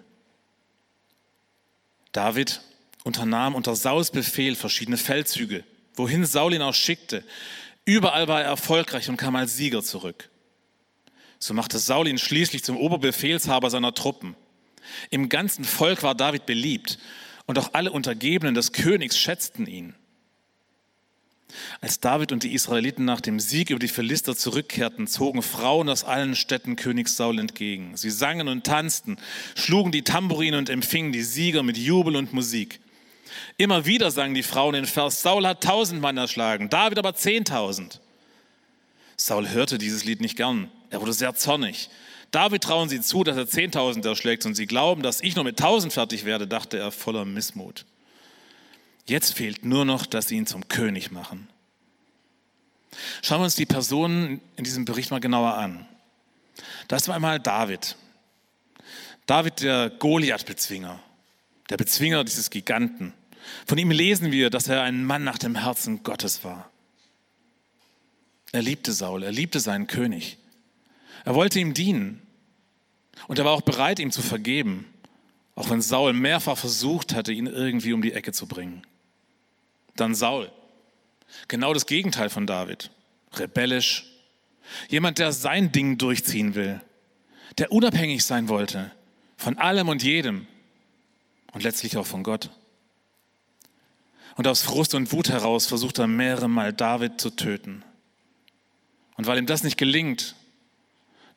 David 2.12 2.60
unternahm 3.04 3.54
unter 3.54 3.76
Sauls 3.76 4.10
Befehl 4.10 4.56
verschiedene 4.56 4.96
Feldzüge, 4.96 5.64
wohin 5.94 6.24
Saul 6.24 6.54
ihn 6.54 6.62
auch 6.62 6.74
schickte. 6.74 7.24
Überall 7.84 8.28
war 8.28 8.40
er 8.42 8.48
erfolgreich 8.48 9.08
und 9.08 9.16
kam 9.16 9.36
als 9.36 9.56
Sieger 9.56 9.82
zurück. 9.82 10.28
So 11.38 11.54
machte 11.54 11.78
Saul 11.78 12.08
ihn 12.08 12.18
schließlich 12.18 12.64
zum 12.64 12.76
Oberbefehlshaber 12.76 13.70
seiner 13.70 13.94
Truppen. 13.94 14.36
Im 15.10 15.28
ganzen 15.28 15.64
Volk 15.64 16.02
war 16.02 16.14
David 16.14 16.46
beliebt 16.46 16.98
und 17.46 17.58
auch 17.58 17.70
alle 17.72 17.92
Untergebenen 17.92 18.54
des 18.54 18.72
Königs 18.72 19.18
schätzten 19.18 19.66
ihn. 19.66 19.94
Als 21.80 22.00
David 22.00 22.32
und 22.32 22.42
die 22.42 22.52
Israeliten 22.54 23.04
nach 23.04 23.20
dem 23.20 23.40
Sieg 23.40 23.70
über 23.70 23.78
die 23.78 23.88
Philister 23.88 24.36
zurückkehrten, 24.36 25.06
zogen 25.06 25.42
Frauen 25.42 25.88
aus 25.88 26.04
allen 26.04 26.36
Städten 26.36 26.76
König 26.76 27.08
Saul 27.08 27.38
entgegen. 27.38 27.96
Sie 27.96 28.10
sangen 28.10 28.48
und 28.48 28.64
tanzten, 28.64 29.18
schlugen 29.54 29.92
die 29.92 30.02
Tambourine 30.02 30.58
und 30.58 30.70
empfingen 30.70 31.12
die 31.12 31.22
Sieger 31.22 31.62
mit 31.62 31.76
Jubel 31.76 32.16
und 32.16 32.32
Musik. 32.32 32.80
Immer 33.56 33.86
wieder 33.86 34.10
sangen 34.10 34.34
die 34.34 34.42
Frauen 34.42 34.74
den 34.74 34.86
Vers, 34.86 35.22
Saul 35.22 35.46
hat 35.46 35.62
tausend 35.62 36.00
Mann 36.00 36.16
erschlagen, 36.16 36.70
David 36.70 36.98
aber 36.98 37.14
zehntausend. 37.14 38.00
Saul 39.16 39.48
hörte 39.48 39.78
dieses 39.78 40.04
Lied 40.04 40.20
nicht 40.20 40.36
gern, 40.36 40.70
er 40.90 41.00
wurde 41.00 41.12
sehr 41.12 41.34
zornig. 41.34 41.90
David 42.30 42.62
trauen 42.62 42.88
sie 42.88 43.00
zu, 43.00 43.24
dass 43.24 43.36
er 43.36 43.48
zehntausend 43.48 44.04
erschlägt 44.06 44.46
und 44.46 44.54
sie 44.54 44.66
glauben, 44.66 45.02
dass 45.02 45.20
ich 45.20 45.34
nur 45.34 45.44
mit 45.44 45.58
tausend 45.58 45.92
fertig 45.92 46.24
werde, 46.24 46.46
dachte 46.46 46.78
er 46.78 46.92
voller 46.92 47.24
Missmut. 47.24 47.84
Jetzt 49.06 49.34
fehlt 49.34 49.64
nur 49.64 49.84
noch, 49.84 50.06
dass 50.06 50.28
sie 50.28 50.36
ihn 50.36 50.46
zum 50.46 50.68
König 50.68 51.10
machen. 51.10 51.48
Schauen 53.22 53.40
wir 53.40 53.44
uns 53.44 53.54
die 53.54 53.66
Personen 53.66 54.40
in 54.56 54.64
diesem 54.64 54.84
Bericht 54.84 55.10
mal 55.10 55.20
genauer 55.20 55.54
an. 55.54 55.86
Das 56.88 57.08
war 57.08 57.14
einmal 57.14 57.40
David. 57.40 57.96
David, 59.26 59.60
der 59.60 59.90
Goliath-Bezwinger, 59.90 61.00
der 61.68 61.76
Bezwinger 61.76 62.24
dieses 62.24 62.50
Giganten. 62.50 63.12
Von 63.66 63.78
ihm 63.78 63.90
lesen 63.90 64.32
wir, 64.32 64.50
dass 64.50 64.68
er 64.68 64.82
ein 64.82 65.04
Mann 65.04 65.24
nach 65.24 65.38
dem 65.38 65.54
Herzen 65.54 66.02
Gottes 66.02 66.44
war. 66.44 66.70
Er 68.52 68.62
liebte 68.62 68.92
Saul, 68.92 69.22
er 69.22 69.32
liebte 69.32 69.60
seinen 69.60 69.86
König. 69.86 70.38
Er 71.24 71.34
wollte 71.34 71.60
ihm 71.60 71.74
dienen. 71.74 72.22
Und 73.28 73.38
er 73.38 73.44
war 73.44 73.52
auch 73.52 73.60
bereit, 73.60 73.98
ihm 73.98 74.10
zu 74.10 74.22
vergeben, 74.22 74.86
auch 75.54 75.70
wenn 75.70 75.82
Saul 75.82 76.12
mehrfach 76.12 76.56
versucht 76.56 77.14
hatte, 77.14 77.32
ihn 77.32 77.46
irgendwie 77.46 77.92
um 77.92 78.02
die 78.02 78.12
Ecke 78.12 78.32
zu 78.32 78.46
bringen. 78.46 78.82
Dann 80.00 80.14
Saul. 80.14 80.50
Genau 81.48 81.74
das 81.74 81.84
Gegenteil 81.84 82.30
von 82.30 82.46
David. 82.46 82.90
Rebellisch. 83.34 84.06
Jemand, 84.88 85.18
der 85.18 85.32
sein 85.32 85.72
Ding 85.72 85.98
durchziehen 85.98 86.54
will. 86.54 86.80
Der 87.58 87.70
unabhängig 87.70 88.24
sein 88.24 88.48
wollte. 88.48 88.90
Von 89.36 89.58
allem 89.58 89.88
und 89.88 90.02
jedem. 90.02 90.46
Und 91.52 91.64
letztlich 91.64 91.98
auch 91.98 92.06
von 92.06 92.22
Gott. 92.22 92.48
Und 94.36 94.48
aus 94.48 94.62
Frust 94.62 94.94
und 94.94 95.12
Wut 95.12 95.28
heraus 95.28 95.66
versucht 95.66 95.98
er 95.98 96.06
mehrere 96.06 96.48
Mal 96.48 96.72
David 96.72 97.20
zu 97.20 97.28
töten. 97.28 97.84
Und 99.16 99.26
weil 99.26 99.38
ihm 99.38 99.46
das 99.46 99.64
nicht 99.64 99.76
gelingt, 99.76 100.34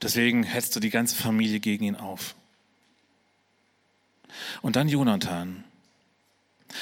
deswegen 0.01 0.43
hetzt 0.43 0.73
du 0.73 0.79
die 0.79 0.89
ganze 0.89 1.17
Familie 1.17 1.59
gegen 1.59 1.83
ihn 1.83 1.95
auf. 1.97 2.33
Und 4.61 4.77
dann 4.77 4.87
Jonathan. 4.87 5.65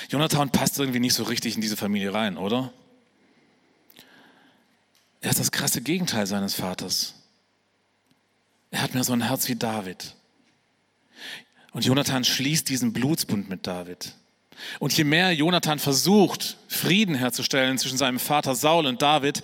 Jonathan 0.10 0.50
passt 0.52 0.80
irgendwie 0.80 1.00
nicht 1.00 1.14
so 1.14 1.24
richtig 1.24 1.56
in 1.56 1.62
diese 1.62 1.78
Familie 1.78 2.14
rein, 2.14 2.38
oder? 2.38 2.74
Er 5.22 5.32
ist 5.32 5.40
das 5.40 5.52
krasse 5.52 5.82
Gegenteil 5.82 6.26
seines 6.26 6.56
Vaters. 6.56 7.16
Er 8.72 8.82
hat 8.82 8.94
mehr 8.94 9.04
so 9.04 9.14
ein 9.14 9.22
Herz 9.22 9.48
wie 9.48 9.56
David. 9.56 10.16
Und 11.74 11.86
Jonathan 11.86 12.24
schließt 12.24 12.68
diesen 12.70 12.94
Blutsbund 12.94 13.50
mit 13.50 13.68
David. 13.68 14.16
Und 14.80 14.96
je 14.96 15.04
mehr 15.04 15.32
Jonathan 15.34 15.80
versucht, 15.80 16.58
Frieden 16.68 17.16
herzustellen 17.16 17.78
zwischen 17.78 17.98
seinem 17.98 18.20
Vater 18.20 18.56
Saul 18.56 18.86
und 18.86 19.02
David, 19.02 19.42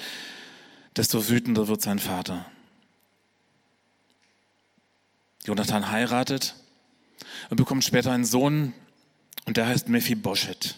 desto 0.95 1.29
wütender 1.29 1.67
wird 1.67 1.81
sein 1.81 1.99
Vater. 1.99 2.45
Jonathan 5.45 5.91
heiratet 5.91 6.55
und 7.49 7.57
bekommt 7.57 7.83
später 7.83 8.11
einen 8.11 8.25
Sohn, 8.25 8.73
und 9.47 9.55
der 9.55 9.65
heißt 9.65 9.87
Mephibosheth. 9.87 10.75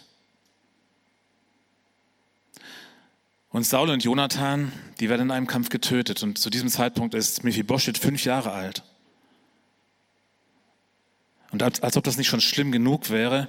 Und 3.50 3.64
Saul 3.64 3.90
und 3.90 4.04
Jonathan, 4.04 4.72
die 5.00 5.08
werden 5.08 5.22
in 5.22 5.30
einem 5.32 5.48
Kampf 5.48 5.70
getötet. 5.70 6.22
Und 6.22 6.38
zu 6.38 6.50
diesem 6.50 6.68
Zeitpunkt 6.68 7.14
ist 7.14 7.42
Mephibosheth 7.42 7.98
fünf 7.98 8.24
Jahre 8.24 8.52
alt. 8.52 8.84
Und 11.50 11.64
als, 11.64 11.82
als 11.82 11.96
ob 11.96 12.04
das 12.04 12.16
nicht 12.16 12.28
schon 12.28 12.40
schlimm 12.40 12.70
genug 12.70 13.10
wäre, 13.10 13.48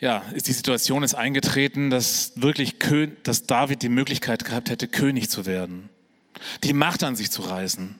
ja, 0.00 0.24
ist 0.34 0.48
die 0.48 0.54
Situation 0.54 1.04
ist 1.04 1.14
eingetreten, 1.14 1.88
dass 1.88 2.32
wirklich, 2.34 2.76
dass 3.22 3.46
David 3.46 3.82
die 3.82 3.88
Möglichkeit 3.88 4.44
gehabt 4.44 4.70
hätte, 4.70 4.88
König 4.88 5.30
zu 5.30 5.46
werden, 5.46 5.88
die 6.64 6.72
Macht 6.72 7.04
an 7.04 7.14
sich 7.14 7.30
zu 7.30 7.42
reißen. 7.42 7.94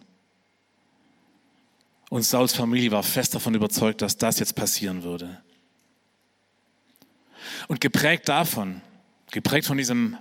Und 2.08 2.22
Sauls 2.22 2.52
Familie 2.52 2.90
war 2.90 3.04
fest 3.04 3.36
davon 3.36 3.54
überzeugt, 3.54 4.02
dass 4.02 4.16
das 4.16 4.40
jetzt 4.40 4.56
passieren 4.56 5.04
würde. 5.04 5.40
Und 7.70 7.80
geprägt 7.80 8.28
davon, 8.28 8.80
geprägt 9.30 9.64
von 9.68 9.78
diesem 9.78 10.16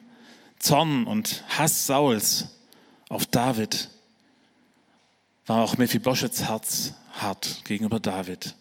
Zorn 0.60 1.06
und 1.06 1.44
Hass 1.50 1.88
Sauls 1.88 2.50
auf 3.10 3.25
David, 3.25 3.89
war 5.48 5.63
auch 5.63 5.75
Mephibosheths 5.75 6.48
Herz 6.48 6.94
hart 7.13 7.65
gegenüber 7.65 8.00
David. 8.00 8.53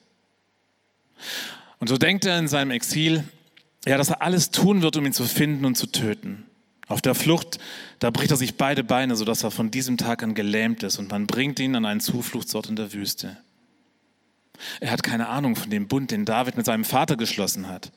Und 1.78 1.88
so 1.88 1.98
denkt 1.98 2.24
er 2.24 2.38
in 2.38 2.48
seinem 2.48 2.70
Exil, 2.70 3.24
ja, 3.86 3.98
dass 3.98 4.08
er 4.08 4.22
alles 4.22 4.52
tun 4.52 4.80
wird, 4.80 4.96
um 4.96 5.04
ihn 5.04 5.12
zu 5.12 5.26
finden 5.26 5.66
und 5.66 5.76
zu 5.76 5.88
töten. 5.88 6.46
Auf 6.86 7.02
der 7.02 7.14
Flucht, 7.14 7.58
da 7.98 8.08
bricht 8.08 8.30
er 8.30 8.38
sich 8.38 8.56
beide 8.56 8.84
Beine, 8.84 9.16
sodass 9.16 9.44
er 9.44 9.50
von 9.50 9.70
diesem 9.70 9.98
Tag 9.98 10.22
an 10.22 10.34
gelähmt 10.34 10.82
ist 10.82 10.96
und 10.98 11.10
man 11.10 11.26
bringt 11.26 11.60
ihn 11.60 11.76
an 11.76 11.84
einen 11.84 12.00
Zufluchtsort 12.00 12.70
in 12.70 12.76
der 12.76 12.94
Wüste. 12.94 13.36
Er 14.80 14.90
hat 14.90 15.02
keine 15.02 15.28
Ahnung 15.28 15.56
von 15.56 15.68
dem 15.68 15.88
Bund, 15.88 16.10
den 16.10 16.24
David 16.24 16.56
mit 16.56 16.64
seinem 16.64 16.86
Vater 16.86 17.18
geschlossen 17.18 17.68
hat. 17.68 17.92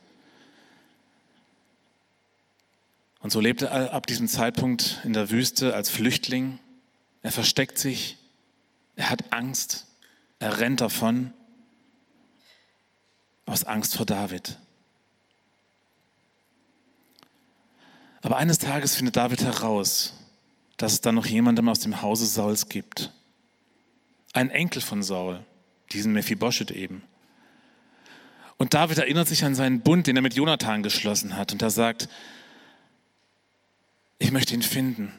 Und 3.21 3.31
so 3.31 3.39
lebt 3.39 3.61
er 3.61 3.93
ab 3.93 4.07
diesem 4.07 4.27
Zeitpunkt 4.27 4.99
in 5.03 5.13
der 5.13 5.29
Wüste 5.29 5.75
als 5.75 5.89
Flüchtling. 5.89 6.59
Er 7.21 7.31
versteckt 7.31 7.77
sich, 7.77 8.17
er 8.95 9.09
hat 9.09 9.31
Angst, 9.31 9.87
er 10.39 10.59
rennt 10.59 10.81
davon 10.81 11.33
aus 13.45 13.63
Angst 13.63 13.95
vor 13.95 14.05
David. 14.05 14.57
Aber 18.21 18.37
eines 18.37 18.57
Tages 18.59 18.95
findet 18.95 19.15
David 19.15 19.43
heraus, 19.43 20.13
dass 20.77 20.93
es 20.93 21.01
dann 21.01 21.15
noch 21.15 21.25
jemandem 21.25 21.69
aus 21.69 21.79
dem 21.79 22.01
Hause 22.01 22.25
Sauls 22.25 22.69
gibt. 22.69 23.11
Ein 24.33 24.49
Enkel 24.49 24.81
von 24.81 25.03
Saul, 25.03 25.43
diesen 25.91 26.13
Mephibosheth 26.13 26.71
eben. 26.71 27.03
Und 28.57 28.73
David 28.73 28.99
erinnert 28.99 29.27
sich 29.27 29.43
an 29.43 29.55
seinen 29.55 29.81
Bund, 29.81 30.07
den 30.07 30.15
er 30.15 30.21
mit 30.21 30.35
Jonathan 30.35 30.83
geschlossen 30.83 31.35
hat. 31.35 31.51
Und 31.51 31.61
er 31.61 31.71
sagt, 31.71 32.09
ich 34.21 34.31
möchte 34.31 34.53
ihn 34.53 34.61
finden. 34.61 35.11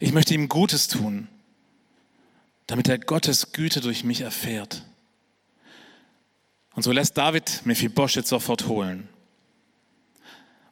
Ich 0.00 0.12
möchte 0.12 0.32
ihm 0.32 0.48
Gutes 0.48 0.88
tun, 0.88 1.28
damit 2.66 2.88
er 2.88 2.98
Gottes 2.98 3.52
Güte 3.52 3.82
durch 3.82 4.04
mich 4.04 4.22
erfährt. 4.22 4.86
Und 6.74 6.82
so 6.82 6.92
lässt 6.92 7.18
David 7.18 7.60
Mephibosheth 7.66 8.26
sofort 8.26 8.66
holen. 8.66 9.06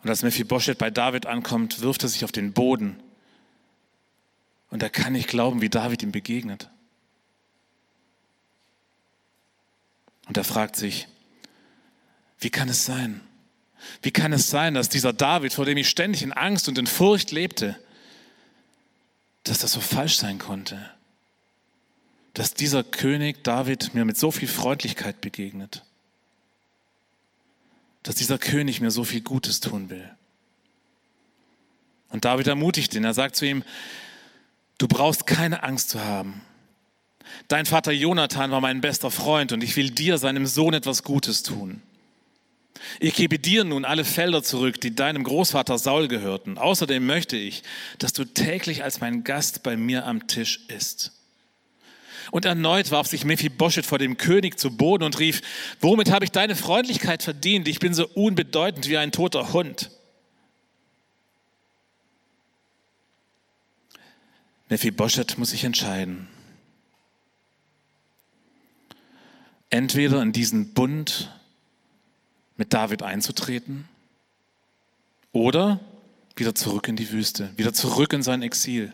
Und 0.03 0.09
als 0.09 0.23
Mephibosheth 0.23 0.79
bei 0.79 0.91
David 0.91 1.27
ankommt, 1.27 1.83
wirft 1.83 2.03
er 2.03 2.09
sich 2.09 2.25
auf 2.25 2.33
den 2.33 2.55
Boden. 2.55 2.99
Und 4.71 4.83
er 4.83 4.89
kann 4.89 5.13
nicht 5.13 5.29
glauben, 5.29 5.61
wie 5.61 5.69
David 5.69 6.03
ihm 6.03 6.13
begegnet. 6.13 6.71
Und 10.27 10.39
er 10.39 10.45
fragt 10.45 10.77
sich, 10.77 11.09
wie 12.39 12.51
kann 12.51 12.71
es 12.71 12.87
sein? 12.87 13.21
Wie 14.03 14.11
kann 14.11 14.33
es 14.33 14.51
sein, 14.51 14.75
dass 14.75 14.89
dieser 14.89 15.13
David, 15.13 15.53
vor 15.53 15.65
dem 15.65 15.77
ich 15.77 15.89
ständig 15.89 16.23
in 16.23 16.33
Angst 16.33 16.69
und 16.69 16.79
in 16.79 16.87
Furcht 16.87 17.31
lebte, 17.31 17.79
dass 19.45 19.59
das 19.59 19.73
so 19.73 19.81
falsch 19.81 20.17
sein 20.17 20.39
konnte? 20.39 20.91
Dass 22.35 22.55
dieser 22.55 22.85
König 22.85 23.43
David 23.43 23.95
mir 23.95 24.05
mit 24.05 24.17
so 24.17 24.31
viel 24.31 24.49
Freundlichkeit 24.49 25.21
begegnet? 25.21 25.83
dass 28.03 28.15
dieser 28.15 28.39
König 28.39 28.81
mir 28.81 28.91
so 28.91 29.05
viel 29.05 29.21
Gutes 29.21 29.61
tun 29.61 29.91
will. 29.91 30.09
Und 32.09 32.25
David 32.25 32.47
ermutigt 32.47 32.95
ihn. 32.95 33.05
Er 33.05 33.15
sagt 33.15 33.37
zu 33.37 33.47
ihm, 33.47 33.63
du 34.79 34.89
brauchst 34.89 35.27
keine 35.27 35.63
Angst 35.63 35.91
zu 35.91 36.01
haben. 36.03 36.43
Dein 37.47 37.67
Vater 37.67 37.93
Jonathan 37.93 38.51
war 38.51 38.61
mein 38.61 38.81
bester 38.81 39.11
Freund 39.11 39.53
und 39.53 39.63
ich 39.63 39.77
will 39.77 39.91
dir, 39.91 40.19
seinem 40.19 40.47
Sohn, 40.47 40.75
etwas 40.75 41.05
Gutes 41.05 41.43
tun. 41.43 41.83
Ich 42.99 43.15
gebe 43.15 43.39
dir 43.39 43.65
nun 43.65 43.85
alle 43.85 44.05
Felder 44.05 44.43
zurück, 44.43 44.81
die 44.81 44.95
deinem 44.95 45.25
Großvater 45.25 45.79
Saul 45.79 46.09
gehörten. 46.09 46.59
Außerdem 46.59 47.05
möchte 47.05 47.37
ich, 47.37 47.63
dass 47.99 48.13
du 48.13 48.25
täglich 48.25 48.83
als 48.83 49.01
mein 49.01 49.25
Gast 49.25 49.63
bei 49.63 49.77
mir 49.77 50.07
am 50.07 50.27
Tisch 50.27 50.61
isst. 50.69 51.13
Und 52.31 52.45
erneut 52.45 52.91
warf 52.91 53.09
sich 53.09 53.25
Mephibosheth 53.25 53.87
vor 53.87 53.99
dem 53.99 54.17
König 54.17 54.59
zu 54.59 54.77
Boden 54.77 55.05
und 55.05 55.19
rief, 55.19 55.43
womit 55.81 56.11
habe 56.11 56.25
ich 56.25 56.31
deine 56.31 56.55
Freundlichkeit 56.55 57.23
verdient? 57.23 57.67
Ich 57.67 57.81
bin 57.81 57.93
so 57.93 58.07
unbedeutend 58.07 58.89
wie 58.89 58.99
ein 58.99 59.13
toter 59.13 59.53
Hund. 59.53 59.91
Mephibosheth 64.69 65.37
muss 65.39 65.51
sich 65.51 65.65
entscheiden. 65.65 66.29
Entweder 69.69 70.23
in 70.23 70.33
diesen 70.33 70.73
Bund 70.73 71.33
mit 72.61 72.75
David 72.75 73.03
einzutreten 73.03 73.89
oder 75.33 75.81
wieder 76.37 76.55
zurück 76.55 76.89
in 76.89 76.97
die 76.97 77.11
Wüste, 77.11 77.57
wieder 77.57 77.73
zurück 77.73 78.13
in 78.13 78.23
sein 78.23 78.43
Exil. 78.43 78.93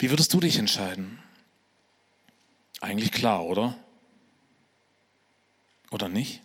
Wie 0.00 0.10
würdest 0.10 0.34
du 0.34 0.40
dich 0.40 0.58
entscheiden? 0.58 1.20
Eigentlich 2.80 3.12
klar, 3.12 3.44
oder? 3.44 3.76
Oder 5.92 6.08
nicht? 6.08 6.42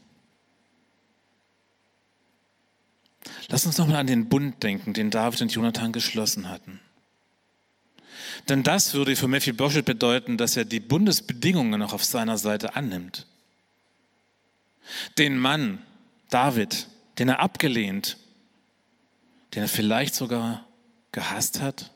Lass 3.48 3.66
uns 3.66 3.80
nochmal 3.80 3.98
an 3.98 4.06
den 4.06 4.30
Bund 4.30 4.62
denken, 4.62 4.94
den 4.94 5.10
David 5.10 5.42
und 5.42 5.52
Jonathan 5.52 5.92
geschlossen 5.92 6.50
hatten. 6.50 6.80
Denn 8.48 8.62
das 8.62 8.94
würde 8.94 9.16
für 9.16 9.28
Mephibosheth 9.28 9.86
bedeuten, 9.86 10.38
dass 10.38 10.56
er 10.56 10.66
die 10.66 10.80
Bundesbedingungen 10.80 11.80
noch 11.80 11.94
auf 11.94 12.04
seiner 12.04 12.38
Seite 12.38 12.76
annimmt. 12.76 13.26
Den 15.18 15.38
Mann, 15.38 15.82
David, 16.30 16.88
den 17.20 17.30
er 17.30 17.40
abgelehnt, 17.40 18.18
den 19.54 19.64
er 19.64 19.70
vielleicht 19.70 20.16
sogar 20.16 20.66
gehasst 21.12 21.62
hat, 21.62 21.92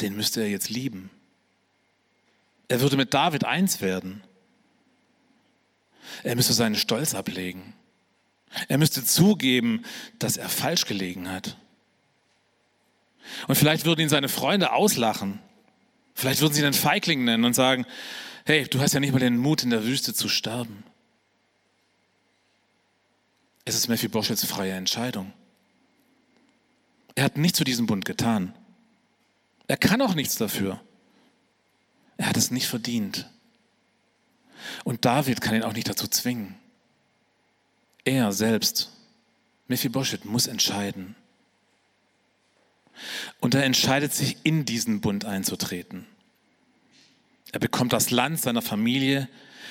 den 0.00 0.16
müsste 0.16 0.40
er 0.40 0.48
jetzt 0.48 0.70
lieben. 0.70 1.10
Er 2.68 2.80
würde 2.80 2.96
mit 2.96 3.14
David 3.14 3.44
eins 3.44 3.80
werden. 3.80 4.22
Er 6.22 6.36
müsste 6.36 6.52
seinen 6.52 6.76
Stolz 6.76 7.14
ablegen. 7.14 7.74
Er 8.68 8.78
müsste 8.78 9.04
zugeben, 9.04 9.84
dass 10.18 10.36
er 10.36 10.48
falsch 10.48 10.86
gelegen 10.86 11.30
hat. 11.30 11.56
Und 13.46 13.56
vielleicht 13.56 13.84
würden 13.84 14.00
ihn 14.00 14.08
seine 14.08 14.28
Freunde 14.28 14.72
auslachen. 14.72 15.40
Vielleicht 16.14 16.40
würden 16.40 16.54
sie 16.54 16.60
ihn 16.60 16.66
einen 16.66 16.74
Feigling 16.74 17.24
nennen 17.24 17.44
und 17.44 17.54
sagen, 17.54 17.86
hey, 18.44 18.66
du 18.66 18.80
hast 18.80 18.94
ja 18.94 19.00
nicht 19.00 19.12
mal 19.12 19.18
den 19.18 19.36
Mut, 19.36 19.62
in 19.62 19.70
der 19.70 19.84
Wüste 19.84 20.14
zu 20.14 20.28
sterben. 20.28 20.84
Es 23.68 23.74
ist 23.74 23.88
Mephibosheths 23.88 24.46
freie 24.46 24.72
Entscheidung. 24.72 25.30
Er 27.14 27.24
hat 27.24 27.36
nichts 27.36 27.58
zu 27.58 27.64
diesem 27.64 27.84
Bund 27.84 28.06
getan. 28.06 28.54
Er 29.66 29.76
kann 29.76 30.00
auch 30.00 30.14
nichts 30.14 30.36
dafür. 30.36 30.80
Er 32.16 32.30
hat 32.30 32.38
es 32.38 32.50
nicht 32.50 32.66
verdient. 32.66 33.28
Und 34.84 35.04
David 35.04 35.42
kann 35.42 35.54
ihn 35.54 35.64
auch 35.64 35.74
nicht 35.74 35.86
dazu 35.86 36.08
zwingen. 36.08 36.54
Er 38.06 38.32
selbst, 38.32 38.90
Mephibosheth, 39.66 40.24
muss 40.24 40.46
entscheiden. 40.46 41.14
Und 43.38 43.54
er 43.54 43.64
entscheidet 43.64 44.14
sich, 44.14 44.38
in 44.44 44.64
diesen 44.64 45.02
Bund 45.02 45.26
einzutreten. 45.26 46.06
Er 47.52 47.60
bekommt 47.60 47.92
das 47.92 48.10
Land 48.10 48.40
seiner 48.40 48.62
Familie. 48.62 49.28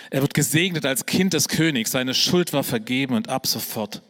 Er 0.10 0.22
wird 0.22 0.34
gesegnet 0.34 0.86
als 0.86 1.06
Kind 1.06 1.34
des 1.34 1.48
Königs. 1.48 1.92
Seine 1.92 2.14
Schuld 2.14 2.54
war 2.54 2.64
vergeben 2.64 3.16
und 3.16 3.30
ab 3.30 3.48
sofort 3.48 4.02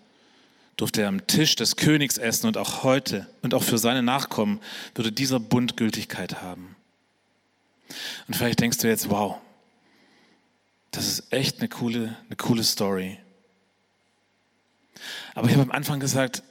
durfte 0.76 1.02
er 1.02 1.08
am 1.08 1.26
Tisch 1.26 1.56
des 1.56 1.76
Königs 1.76 2.18
essen 2.18 2.48
und 2.48 2.58
auch 2.58 2.84
heute 2.84 3.28
und 3.42 3.54
auch 3.54 3.64
für 3.64 3.80
seine 3.80 4.04
Nachkommen 4.04 4.60
würde 4.94 5.12
dieser 5.12 5.40
Bund 5.40 5.76
Gültigkeit 5.76 6.42
haben. 6.42 6.76
Und 8.28 8.36
vielleicht 8.36 8.60
denkst 8.60 8.78
du 8.78 8.88
jetzt, 8.88 9.10
wow, 9.10 9.38
das 10.92 11.08
ist 11.08 11.34
echt 11.34 11.60
eine 11.60 11.70
coole, 11.70 12.16
eine 12.28 12.36
coole 12.36 12.64
Story. 12.64 13.18
Aber 15.34 15.48
ich 15.48 15.54
habe 15.54 15.64
am 15.64 15.72
Anfang 15.72 16.00
gesagt, 16.00 16.44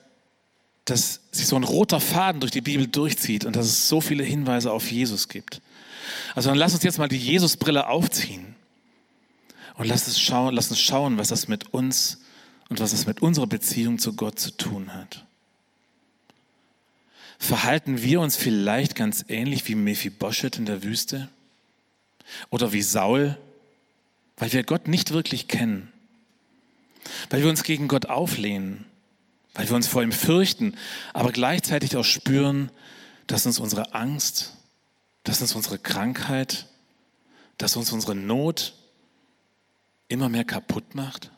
dass 0.86 1.20
sich 1.30 1.46
so 1.46 1.56
ein 1.56 1.64
roter 1.64 2.00
Faden 2.00 2.40
durch 2.40 2.52
die 2.52 2.60
Bibel 2.60 2.86
durchzieht 2.86 3.44
und 3.44 3.54
dass 3.54 3.66
es 3.66 3.88
so 3.88 4.00
viele 4.00 4.24
Hinweise 4.24 4.72
auf 4.72 4.90
Jesus 4.90 5.28
gibt. 5.28 5.60
Also 6.34 6.48
dann 6.48 6.58
lass 6.58 6.74
uns 6.74 6.82
jetzt 6.82 6.98
mal 6.98 7.08
die 7.08 7.18
Jesusbrille 7.18 7.86
aufziehen 7.88 8.55
und 9.76 9.86
lass, 9.86 10.06
es 10.06 10.20
schauen, 10.20 10.54
lass 10.54 10.70
uns 10.70 10.80
schauen, 10.80 11.18
was 11.18 11.28
das 11.28 11.48
mit 11.48 11.72
uns 11.72 12.20
und 12.68 12.80
was 12.80 12.92
es 12.92 13.06
mit 13.06 13.22
unserer 13.22 13.46
Beziehung 13.46 13.98
zu 13.98 14.14
Gott 14.14 14.38
zu 14.38 14.50
tun 14.50 14.94
hat. 14.94 15.24
Verhalten 17.38 18.02
wir 18.02 18.20
uns 18.20 18.36
vielleicht 18.36 18.94
ganz 18.94 19.24
ähnlich 19.28 19.68
wie 19.68 19.74
Mephibosheth 19.74 20.56
in 20.56 20.66
der 20.66 20.82
Wüste 20.82 21.28
oder 22.50 22.72
wie 22.72 22.82
Saul, 22.82 23.36
weil 24.36 24.52
wir 24.52 24.64
Gott 24.64 24.88
nicht 24.88 25.12
wirklich 25.12 25.48
kennen, 25.48 25.92
weil 27.30 27.42
wir 27.42 27.50
uns 27.50 27.62
gegen 27.62 27.88
Gott 27.88 28.06
auflehnen 28.06 28.86
weil 29.56 29.68
wir 29.68 29.76
uns 29.76 29.86
vor 29.88 30.02
ihm 30.02 30.12
fürchten, 30.12 30.76
aber 31.14 31.32
gleichzeitig 31.32 31.96
auch 31.96 32.04
spüren, 32.04 32.70
dass 33.26 33.46
uns 33.46 33.58
unsere 33.58 33.94
Angst, 33.94 34.52
dass 35.24 35.40
uns 35.40 35.54
unsere 35.54 35.78
Krankheit, 35.78 36.66
dass 37.56 37.74
uns 37.74 37.90
unsere 37.90 38.14
Not 38.14 38.74
immer 40.08 40.28
mehr 40.28 40.44
kaputt 40.44 40.94
macht? 40.94 41.30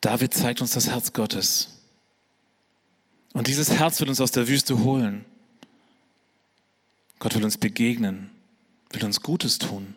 David 0.00 0.34
zeigt 0.34 0.60
uns 0.60 0.72
das 0.72 0.88
Herz 0.88 1.12
Gottes. 1.12 1.80
Und 3.32 3.48
dieses 3.48 3.70
Herz 3.70 4.00
will 4.00 4.08
uns 4.08 4.20
aus 4.20 4.30
der 4.30 4.48
Wüste 4.48 4.84
holen. 4.84 5.24
Gott 7.18 7.34
will 7.34 7.44
uns 7.44 7.56
begegnen, 7.56 8.30
will 8.90 9.04
uns 9.04 9.22
Gutes 9.22 9.58
tun. 9.58 9.96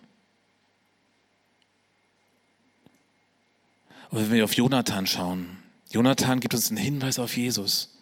Und 4.09 4.19
wenn 4.19 4.31
wir 4.31 4.45
auf 4.45 4.53
Jonathan 4.53 5.05
schauen, 5.05 5.57
Jonathan 5.91 6.39
gibt 6.39 6.53
uns 6.53 6.69
einen 6.69 6.77
Hinweis 6.77 7.19
auf 7.19 7.35
Jesus. 7.35 7.97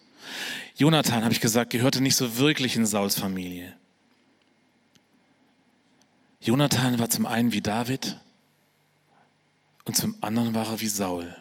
Jonathan, 0.76 1.24
habe 1.24 1.32
ich 1.32 1.40
gesagt, 1.40 1.70
gehörte 1.70 2.00
nicht 2.00 2.16
so 2.16 2.38
wirklich 2.38 2.76
in 2.76 2.86
Sauls 2.86 3.18
Familie. 3.18 3.76
Jonathan 6.40 6.98
war 6.98 7.10
zum 7.10 7.26
einen 7.26 7.52
wie 7.52 7.60
David 7.60 8.18
und 9.84 9.96
zum 9.96 10.16
anderen 10.20 10.54
war 10.54 10.66
er 10.68 10.80
wie 10.80 10.88
Saul. 10.88 11.34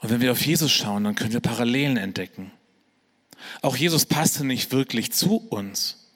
Und 0.00 0.10
wenn 0.10 0.20
wir 0.20 0.32
auf 0.32 0.44
Jesus 0.44 0.70
schauen, 0.70 1.04
dann 1.04 1.14
können 1.14 1.32
wir 1.32 1.40
Parallelen 1.40 1.96
entdecken. 1.96 2.52
Auch 3.62 3.76
Jesus 3.76 4.06
passte 4.06 4.44
nicht 4.44 4.72
wirklich 4.72 5.12
zu 5.12 5.36
uns, 5.36 6.10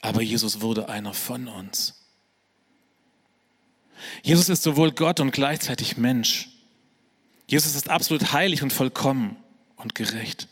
aber 0.00 0.22
Jesus 0.22 0.60
wurde 0.60 0.88
einer 0.88 1.14
von 1.14 1.48
uns. 1.48 2.02
Jesus 4.22 4.48
ist 4.48 4.62
sowohl 4.62 4.92
Gott 4.92 5.20
und 5.20 5.30
gleichzeitig 5.30 5.96
Mensch. 5.96 6.48
Jesus 7.46 7.74
ist 7.74 7.88
absolut 7.88 8.32
heilig 8.32 8.62
und 8.62 8.72
vollkommen 8.72 9.36
und 9.76 9.94
gerecht. 9.94 10.48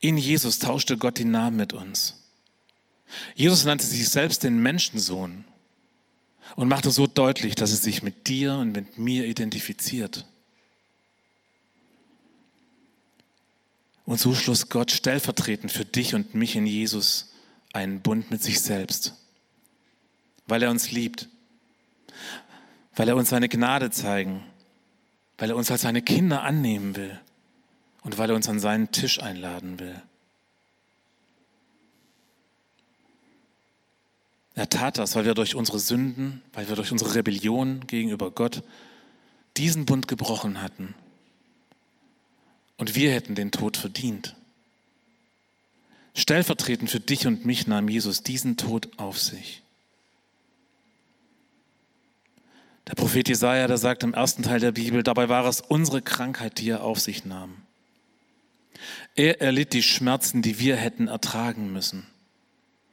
In 0.00 0.16
Jesus 0.16 0.58
tauschte 0.58 0.96
Gott 0.96 1.18
die 1.18 1.24
Namen 1.24 1.56
mit 1.56 1.72
uns. 1.72 2.21
Jesus 3.34 3.64
nannte 3.64 3.86
sich 3.86 4.08
selbst 4.08 4.42
den 4.42 4.62
Menschensohn 4.62 5.44
und 6.56 6.68
machte 6.68 6.90
so 6.90 7.06
deutlich, 7.06 7.54
dass 7.54 7.72
es 7.72 7.82
sich 7.82 8.02
mit 8.02 8.28
dir 8.28 8.54
und 8.54 8.72
mit 8.72 8.98
mir 8.98 9.26
identifiziert. 9.26 10.26
Und 14.04 14.18
so 14.18 14.34
schloss 14.34 14.68
Gott 14.68 14.90
stellvertretend 14.90 15.70
für 15.70 15.84
dich 15.84 16.14
und 16.14 16.34
mich 16.34 16.56
in 16.56 16.66
Jesus 16.66 17.32
einen 17.72 18.00
Bund 18.00 18.30
mit 18.30 18.42
sich 18.42 18.60
selbst, 18.60 19.14
weil 20.46 20.62
er 20.62 20.70
uns 20.70 20.90
liebt 20.90 21.28
weil 22.94 23.08
er 23.08 23.16
uns 23.16 23.30
seine 23.30 23.48
Gnade 23.48 23.90
zeigen, 23.90 24.44
weil 25.38 25.50
er 25.50 25.56
uns 25.56 25.70
als 25.70 25.82
seine 25.82 26.02
Kinder 26.02 26.42
annehmen 26.42 26.96
will 26.96 27.18
und 28.02 28.18
weil 28.18 28.30
er 28.30 28.36
uns 28.36 28.48
an 28.48 28.60
seinen 28.60 28.90
Tisch 28.92 29.20
einladen 29.20 29.78
will. 29.78 30.00
Er 34.54 34.68
tat 34.68 34.98
das, 34.98 35.16
weil 35.16 35.24
wir 35.24 35.34
durch 35.34 35.54
unsere 35.54 35.78
Sünden, 35.78 36.42
weil 36.52 36.68
wir 36.68 36.76
durch 36.76 36.92
unsere 36.92 37.14
Rebellion 37.14 37.86
gegenüber 37.86 38.30
Gott 38.30 38.62
diesen 39.56 39.86
Bund 39.86 40.08
gebrochen 40.08 40.60
hatten. 40.60 40.94
Und 42.76 42.94
wir 42.94 43.12
hätten 43.12 43.34
den 43.34 43.50
Tod 43.50 43.76
verdient. 43.76 44.34
Stellvertretend 46.14 46.90
für 46.90 47.00
dich 47.00 47.26
und 47.26 47.46
mich 47.46 47.66
nahm 47.66 47.88
Jesus 47.88 48.22
diesen 48.22 48.56
Tod 48.56 48.88
auf 48.98 49.18
sich. 49.18 49.62
Der 52.88 52.94
Prophet 52.94 53.28
Jesaja, 53.28 53.66
der 53.68 53.78
sagt 53.78 54.02
im 54.02 54.12
ersten 54.12 54.42
Teil 54.42 54.60
der 54.60 54.72
Bibel, 54.72 55.02
dabei 55.02 55.28
war 55.28 55.46
es 55.46 55.60
unsere 55.60 56.02
Krankheit, 56.02 56.58
die 56.58 56.68
er 56.68 56.82
auf 56.82 57.00
sich 57.00 57.24
nahm. 57.24 57.54
Er 59.14 59.40
erlitt 59.40 59.72
die 59.72 59.82
Schmerzen, 59.82 60.42
die 60.42 60.58
wir 60.58 60.76
hätten 60.76 61.08
ertragen 61.08 61.72
müssen. 61.72 62.06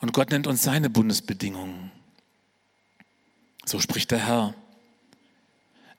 Und 0.00 0.12
Gott 0.12 0.30
nennt 0.30 0.46
uns 0.46 0.62
seine 0.62 0.90
Bundesbedingungen. 0.90 1.90
So 3.64 3.78
spricht 3.78 4.10
der 4.10 4.26
Herr. 4.26 4.54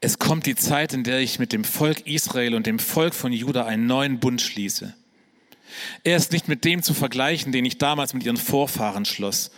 Es 0.02 0.18
kommt 0.18 0.48
die 0.48 0.56
Zeit, 0.56 0.94
in 0.94 1.04
der 1.04 1.20
ich 1.20 1.38
mit 1.38 1.54
dem 1.54 1.64
Volk 1.64 2.08
Israel 2.08 2.56
und 2.56 2.66
dem 2.66 2.80
Volk 2.80 3.14
von 3.14 3.32
Juda 3.32 3.66
einen 3.66 3.86
neuen 3.86 4.20
Bund 4.20 4.42
schließe. 4.42 4.96
Er 6.04 6.18
ist 6.18 6.32
nicht 6.32 6.48
mit 6.48 6.66
dem 6.66 6.82
zu 6.82 6.94
vergleichen, 6.94 7.52
den 7.52 7.66
ich 7.66 7.78
damals 7.78 8.14
mit 8.14 8.24
ihren 8.24 8.38
Vorfahren 8.38 9.06
schloss, 9.06 9.52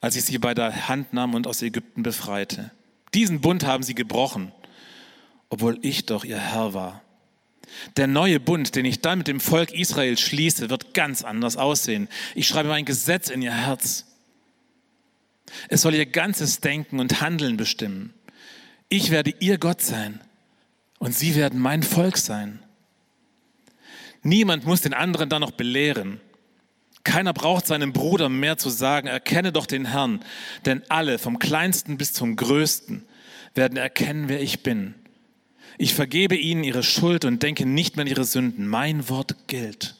als 0.00 0.16
ich 0.16 0.24
sie 0.24 0.38
bei 0.38 0.54
der 0.54 0.88
Hand 0.88 1.12
nahm 1.14 1.34
und 1.34 1.46
aus 1.46 1.62
Ägypten 1.62 2.02
befreite. 2.02 2.70
Diesen 3.14 3.40
Bund 3.40 3.64
haben 3.64 3.82
sie 3.82 3.94
gebrochen, 3.94 4.52
obwohl 5.48 5.78
ich 5.82 6.06
doch 6.06 6.24
ihr 6.24 6.38
Herr 6.38 6.74
war. 6.74 7.02
Der 7.96 8.06
neue 8.06 8.40
Bund, 8.40 8.74
den 8.76 8.84
ich 8.84 9.00
dann 9.00 9.18
mit 9.18 9.28
dem 9.28 9.40
Volk 9.40 9.72
Israel 9.72 10.18
schließe, 10.18 10.70
wird 10.70 10.94
ganz 10.94 11.22
anders 11.22 11.56
aussehen. 11.56 12.08
Ich 12.34 12.46
schreibe 12.46 12.68
mein 12.68 12.84
Gesetz 12.84 13.30
in 13.30 13.42
ihr 13.42 13.54
Herz. 13.54 14.06
Es 15.68 15.82
soll 15.82 15.94
ihr 15.94 16.06
ganzes 16.06 16.60
Denken 16.60 17.00
und 17.00 17.20
Handeln 17.20 17.56
bestimmen. 17.56 18.14
Ich 18.88 19.10
werde 19.10 19.34
ihr 19.40 19.58
Gott 19.58 19.82
sein 19.82 20.20
und 20.98 21.14
sie 21.14 21.34
werden 21.34 21.60
mein 21.60 21.82
Volk 21.82 22.18
sein. 22.18 22.60
Niemand 24.22 24.66
muss 24.66 24.82
den 24.82 24.94
anderen 24.94 25.28
dann 25.28 25.40
noch 25.40 25.52
belehren. 25.52 26.20
Keiner 27.04 27.32
braucht 27.32 27.66
seinem 27.66 27.92
Bruder 27.92 28.28
mehr 28.28 28.58
zu 28.58 28.68
sagen, 28.68 29.08
erkenne 29.08 29.52
doch 29.52 29.66
den 29.66 29.86
Herrn, 29.86 30.22
denn 30.66 30.82
alle, 30.88 31.18
vom 31.18 31.38
kleinsten 31.38 31.96
bis 31.96 32.12
zum 32.12 32.36
größten, 32.36 33.06
werden 33.54 33.78
erkennen, 33.78 34.28
wer 34.28 34.42
ich 34.42 34.62
bin. 34.62 34.94
Ich 35.78 35.94
vergebe 35.94 36.36
ihnen 36.36 36.64
ihre 36.64 36.82
Schuld 36.82 37.24
und 37.24 37.42
denke 37.42 37.66
nicht 37.66 37.96
mehr 37.96 38.02
an 38.02 38.08
ihre 38.10 38.24
Sünden. 38.24 38.68
Mein 38.68 39.08
Wort 39.08 39.36
gilt. 39.46 39.96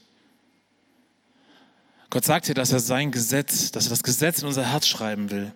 Gott 2.11 2.24
sagt 2.24 2.46
hier, 2.46 2.54
dass 2.54 2.72
er 2.72 2.80
sein 2.80 3.12
Gesetz, 3.12 3.70
dass 3.70 3.87
er 3.87 3.90
das 3.90 4.02
Gesetz 4.02 4.40
in 4.40 4.48
unser 4.48 4.70
Herz 4.70 4.87
schreiben 4.87 5.30
will. 5.30 5.52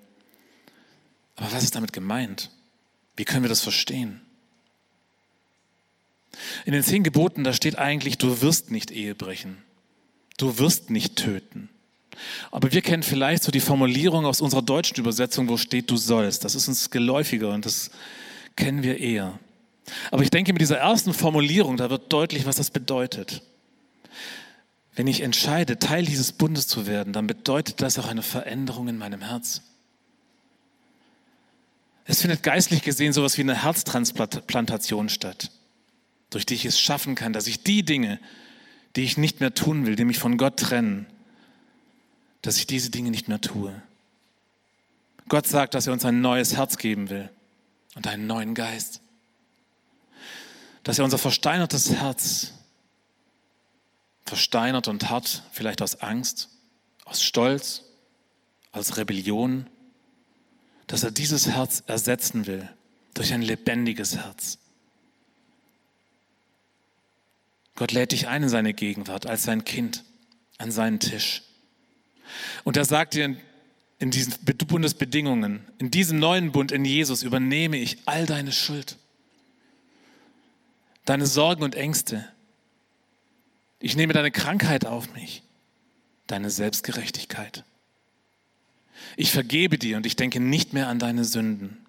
Aber 1.37 1.53
was 1.53 1.65
ist 1.65 1.75
damit 1.75 1.93
gemeint? 1.93 2.51
Wie 3.17 3.25
können 3.25 3.43
wir 3.43 3.49
das 3.49 3.61
verstehen? 3.61 4.21
In 6.65 6.73
den 6.73 6.83
zehn 6.83 7.03
Geboten, 7.03 7.45
da 7.45 7.53
steht 7.53 7.79
eigentlich, 7.79 8.19
du 8.19 8.41
wirst 8.41 8.71
nicht 8.71 8.91
Ehe 8.91 9.15
brechen. 9.15 9.59
Du 10.37 10.59
wirst 10.59 10.91
nicht 10.91 11.17
töten. 11.17 11.69
Aber 12.51 12.73
wir 12.73 12.83
kennen 12.83 13.03
vielleicht 13.03 13.43
so 13.43 13.53
die 13.53 13.61
Formulierung 13.61 14.25
aus 14.25 14.41
unserer 14.41 14.63
deutschen 14.63 14.99
Übersetzung, 14.99 15.49
wo 15.49 15.57
steht, 15.57 15.91
du 15.91 15.97
sollst. 15.97 16.45
Das 16.45 16.55
ist 16.55 16.69
uns 16.69 16.91
geläufiger 16.91 17.51
und 17.51 17.67
das 17.67 17.91
kennen 18.57 18.83
wir 18.83 18.99
eher. 18.99 19.39
Aber 20.11 20.23
ich 20.23 20.31
denke, 20.31 20.53
mit 20.53 20.63
dieser 20.63 20.79
ersten 20.79 21.13
Formulierung, 21.13 21.77
da 21.77 21.91
wird 21.91 22.13
deutlich, 22.13 22.47
was 22.47 22.57
das 22.57 22.71
bedeutet. 22.71 23.43
Wenn 24.95 25.07
ich 25.07 25.21
entscheide, 25.21 25.79
Teil 25.79 26.05
dieses 26.05 26.33
Bundes 26.33 26.67
zu 26.69 26.87
werden, 26.87 27.13
dann 27.13 27.27
bedeutet 27.27 27.83
das 27.83 27.99
auch 27.99 28.07
eine 28.07 28.23
Veränderung 28.23 28.89
in 28.89 28.97
meinem 28.97 29.23
Herz. 29.23 29.63
Es 32.07 32.21
findet 32.21 32.43
geistlich 32.43 32.83
gesehen 32.83 33.13
sowas 33.13 33.37
wie 33.39 33.43
eine 33.43 33.63
Herztransplantation 33.63 35.09
statt 35.09 35.51
durch 36.35 36.47
die 36.47 36.55
ich 36.55 36.65
es 36.65 36.81
schaffen 36.81 37.15
kann, 37.15 37.33
dass 37.33 37.47
ich 37.47 37.63
die 37.63 37.85
Dinge, 37.85 38.19
die 38.97 39.03
ich 39.03 39.17
nicht 39.17 39.41
mehr 39.41 39.55
tun 39.55 39.87
will, 39.87 39.95
die 39.95 40.05
mich 40.05 40.19
von 40.19 40.37
Gott 40.37 40.59
trennen, 40.59 41.07
dass 42.43 42.57
ich 42.57 42.67
diese 42.67 42.91
Dinge 42.91 43.11
nicht 43.11 43.29
mehr 43.29 43.41
tue. 43.41 43.73
Gott 45.29 45.47
sagt, 45.47 45.75
dass 45.75 45.87
er 45.87 45.93
uns 45.93 46.05
ein 46.05 46.21
neues 46.21 46.57
Herz 46.57 46.77
geben 46.77 47.09
will 47.09 47.31
und 47.95 48.09
einen 48.09 48.27
neuen 48.27 48.55
Geist. 48.55 49.01
Dass 50.85 50.99
er 50.99 51.05
unser 51.05 51.19
versteinertes 51.19 51.91
Herz, 51.91 52.53
versteinert 54.25 54.89
und 54.89 55.11
hart, 55.11 55.43
vielleicht 55.53 55.83
aus 55.83 56.01
Angst, 56.01 56.49
aus 57.05 57.23
Stolz, 57.23 57.83
aus 58.73 58.97
Rebellion, 58.97 59.69
dass 60.87 61.03
er 61.03 61.11
dieses 61.11 61.49
Herz 61.49 61.83
ersetzen 61.87 62.47
will 62.47 62.69
durch 63.15 63.33
ein 63.33 63.43
lebendiges 63.43 64.17
Herz 64.17 64.59
Gott 67.77 67.93
lädt 67.93 68.13
dich 68.13 68.29
ein 68.29 68.45
in 68.45 68.49
seine 68.49 68.73
Gegenwart 68.73 69.27
als 69.27 69.43
sein 69.43 69.65
Kind 69.65 70.05
an 70.59 70.71
seinen 70.71 71.01
Tisch. 71.01 71.43
Und 72.63 72.77
er 72.77 72.85
sagt 72.85 73.15
dir 73.15 73.37
in 73.99 74.11
diesen 74.11 74.35
Bundesbedingungen, 74.45 75.65
in 75.79 75.91
diesem 75.91 76.19
neuen 76.19 76.53
Bund 76.53 76.73
in 76.73 76.85
Jesus 76.85 77.23
übernehme 77.23 77.77
ich 77.77 77.99
all 78.07 78.27
deine 78.27 78.53
Schuld, 78.53 78.97
deine 81.05 81.27
Sorgen 81.27 81.63
und 81.63 81.75
Ängste. 81.75 82.29
Ich 83.81 83.97
nehme 83.97 84.13
deine 84.13 84.31
Krankheit 84.31 84.87
auf 84.87 85.13
mich, 85.13 85.43
deine 86.27 86.51
Selbstgerechtigkeit. 86.51 87.65
Ich 89.17 89.31
vergebe 89.31 89.79
dir 89.79 89.97
und 89.97 90.07
ich 90.07 90.17
denke 90.17 90.41
nicht 90.41 90.73
mehr 90.73 90.89
an 90.89 90.99
deine 90.99 91.25
Sünden. 91.25 91.85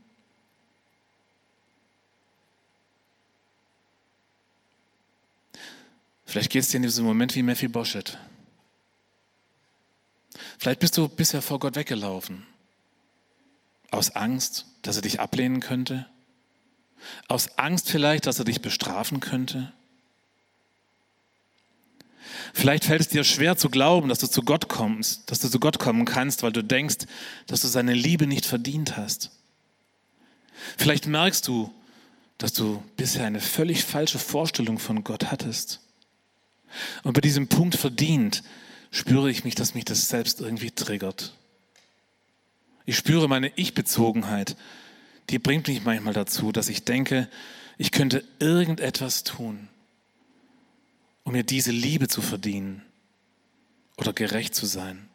Vielleicht 6.25 6.51
geht 6.51 6.63
es 6.63 6.69
dir 6.69 6.77
in 6.77 6.83
diesem 6.83 7.05
Moment 7.05 7.35
wie 7.35 7.43
Mephibosheth. 7.43 8.17
Vielleicht 10.57 10.79
bist 10.79 10.97
du 10.97 11.07
bisher 11.07 11.41
vor 11.41 11.59
Gott 11.59 11.75
weggelaufen. 11.75 12.45
Aus 13.91 14.11
Angst, 14.15 14.65
dass 14.81 14.97
er 14.97 15.01
dich 15.03 15.19
ablehnen 15.19 15.61
könnte. 15.61 16.07
Aus 17.27 17.57
Angst 17.57 17.89
vielleicht, 17.89 18.25
dass 18.25 18.39
er 18.39 18.45
dich 18.45 18.61
bestrafen 18.61 19.19
könnte. 19.19 19.71
Vielleicht 22.53 22.85
fällt 22.85 23.01
es 23.01 23.07
dir 23.07 23.23
schwer 23.23 23.57
zu 23.57 23.69
glauben, 23.69 24.09
dass 24.09 24.19
du 24.19 24.27
zu 24.27 24.41
Gott 24.41 24.69
kommst, 24.69 25.29
dass 25.29 25.39
du 25.39 25.49
zu 25.49 25.59
Gott 25.59 25.79
kommen 25.79 26.05
kannst, 26.05 26.43
weil 26.43 26.51
du 26.51 26.63
denkst, 26.63 27.05
dass 27.47 27.61
du 27.61 27.67
seine 27.67 27.93
Liebe 27.93 28.27
nicht 28.27 28.45
verdient 28.45 28.97
hast. 28.97 29.31
Vielleicht 30.77 31.07
merkst 31.07 31.47
du, 31.47 31.73
dass 32.37 32.53
du 32.53 32.83
bisher 32.97 33.25
eine 33.25 33.41
völlig 33.41 33.83
falsche 33.83 34.19
Vorstellung 34.19 34.79
von 34.79 35.03
Gott 35.03 35.31
hattest. 35.31 35.81
Und 37.03 37.13
bei 37.13 37.21
diesem 37.21 37.47
Punkt 37.47 37.75
verdient 37.75 38.43
spüre 38.91 39.29
ich 39.29 39.43
mich, 39.43 39.55
dass 39.55 39.73
mich 39.73 39.85
das 39.85 40.07
selbst 40.07 40.41
irgendwie 40.41 40.71
triggert. 40.71 41.33
Ich 42.85 42.97
spüre 42.97 43.27
meine 43.27 43.51
Ich-Bezogenheit, 43.55 44.55
die 45.29 45.39
bringt 45.39 45.67
mich 45.67 45.83
manchmal 45.83 46.13
dazu, 46.13 46.51
dass 46.51 46.69
ich 46.69 46.83
denke, 46.83 47.29
ich 47.77 47.91
könnte 47.91 48.23
irgendetwas 48.39 49.23
tun, 49.23 49.67
um 51.23 51.33
mir 51.33 51.43
diese 51.43 51.71
Liebe 51.71 52.07
zu 52.07 52.21
verdienen 52.21 52.83
oder 53.97 54.13
gerecht 54.13 54.55
zu 54.55 54.65
sein. 54.65 55.09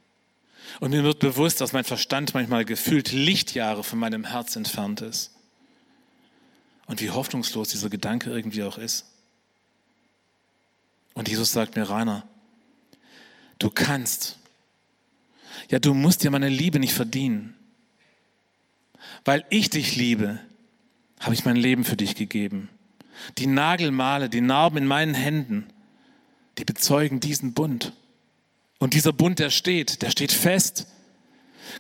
Und 0.79 0.91
mir 0.91 1.03
wird 1.03 1.19
bewusst, 1.19 1.61
dass 1.61 1.73
mein 1.73 1.85
Verstand 1.85 2.35
manchmal 2.35 2.65
gefühlt 2.65 3.13
Lichtjahre 3.13 3.83
von 3.83 3.99
meinem 3.99 4.25
Herz 4.25 4.57
entfernt 4.57 5.01
ist. 5.01 5.33
Und 6.87 7.01
wie 7.01 7.11
hoffnungslos 7.11 7.69
dieser 7.69 7.89
Gedanke 7.89 8.31
irgendwie 8.31 8.63
auch 8.63 8.79
ist. 8.79 9.07
Und 11.15 11.29
Jesus 11.29 11.53
sagt 11.53 11.77
mir, 11.77 11.89
Rainer, 11.89 12.27
du 13.59 13.71
kannst. 13.71 14.39
Ja, 15.69 15.79
du 15.79 15.95
musst 15.95 16.23
dir 16.23 16.31
meine 16.31 16.49
Liebe 16.49 16.79
nicht 16.79 16.95
verdienen. 16.95 17.55
Weil 19.25 19.45
ich 19.51 19.71
dich 19.71 19.97
liebe, 19.97 20.39
habe 21.21 21.35
ich 21.35 21.45
mein 21.45 21.57
Leben 21.57 21.85
für 21.85 21.97
dich 21.97 22.15
gegeben. 22.15 22.69
Die 23.39 23.47
Nagelmale, 23.47 24.29
die 24.29 24.41
Narben 24.41 24.79
in 24.79 24.87
meinen 24.87 25.15
Händen, 25.15 25.67
die 26.59 26.65
bezeugen 26.65 27.21
diesen 27.21 27.53
Bund. 27.53 27.93
Und 28.79 28.95
dieser 28.95 29.13
Bund, 29.13 29.39
der 29.39 29.51
steht, 29.51 30.03
der 30.03 30.11
steht 30.11 30.33
fest. 30.33 30.87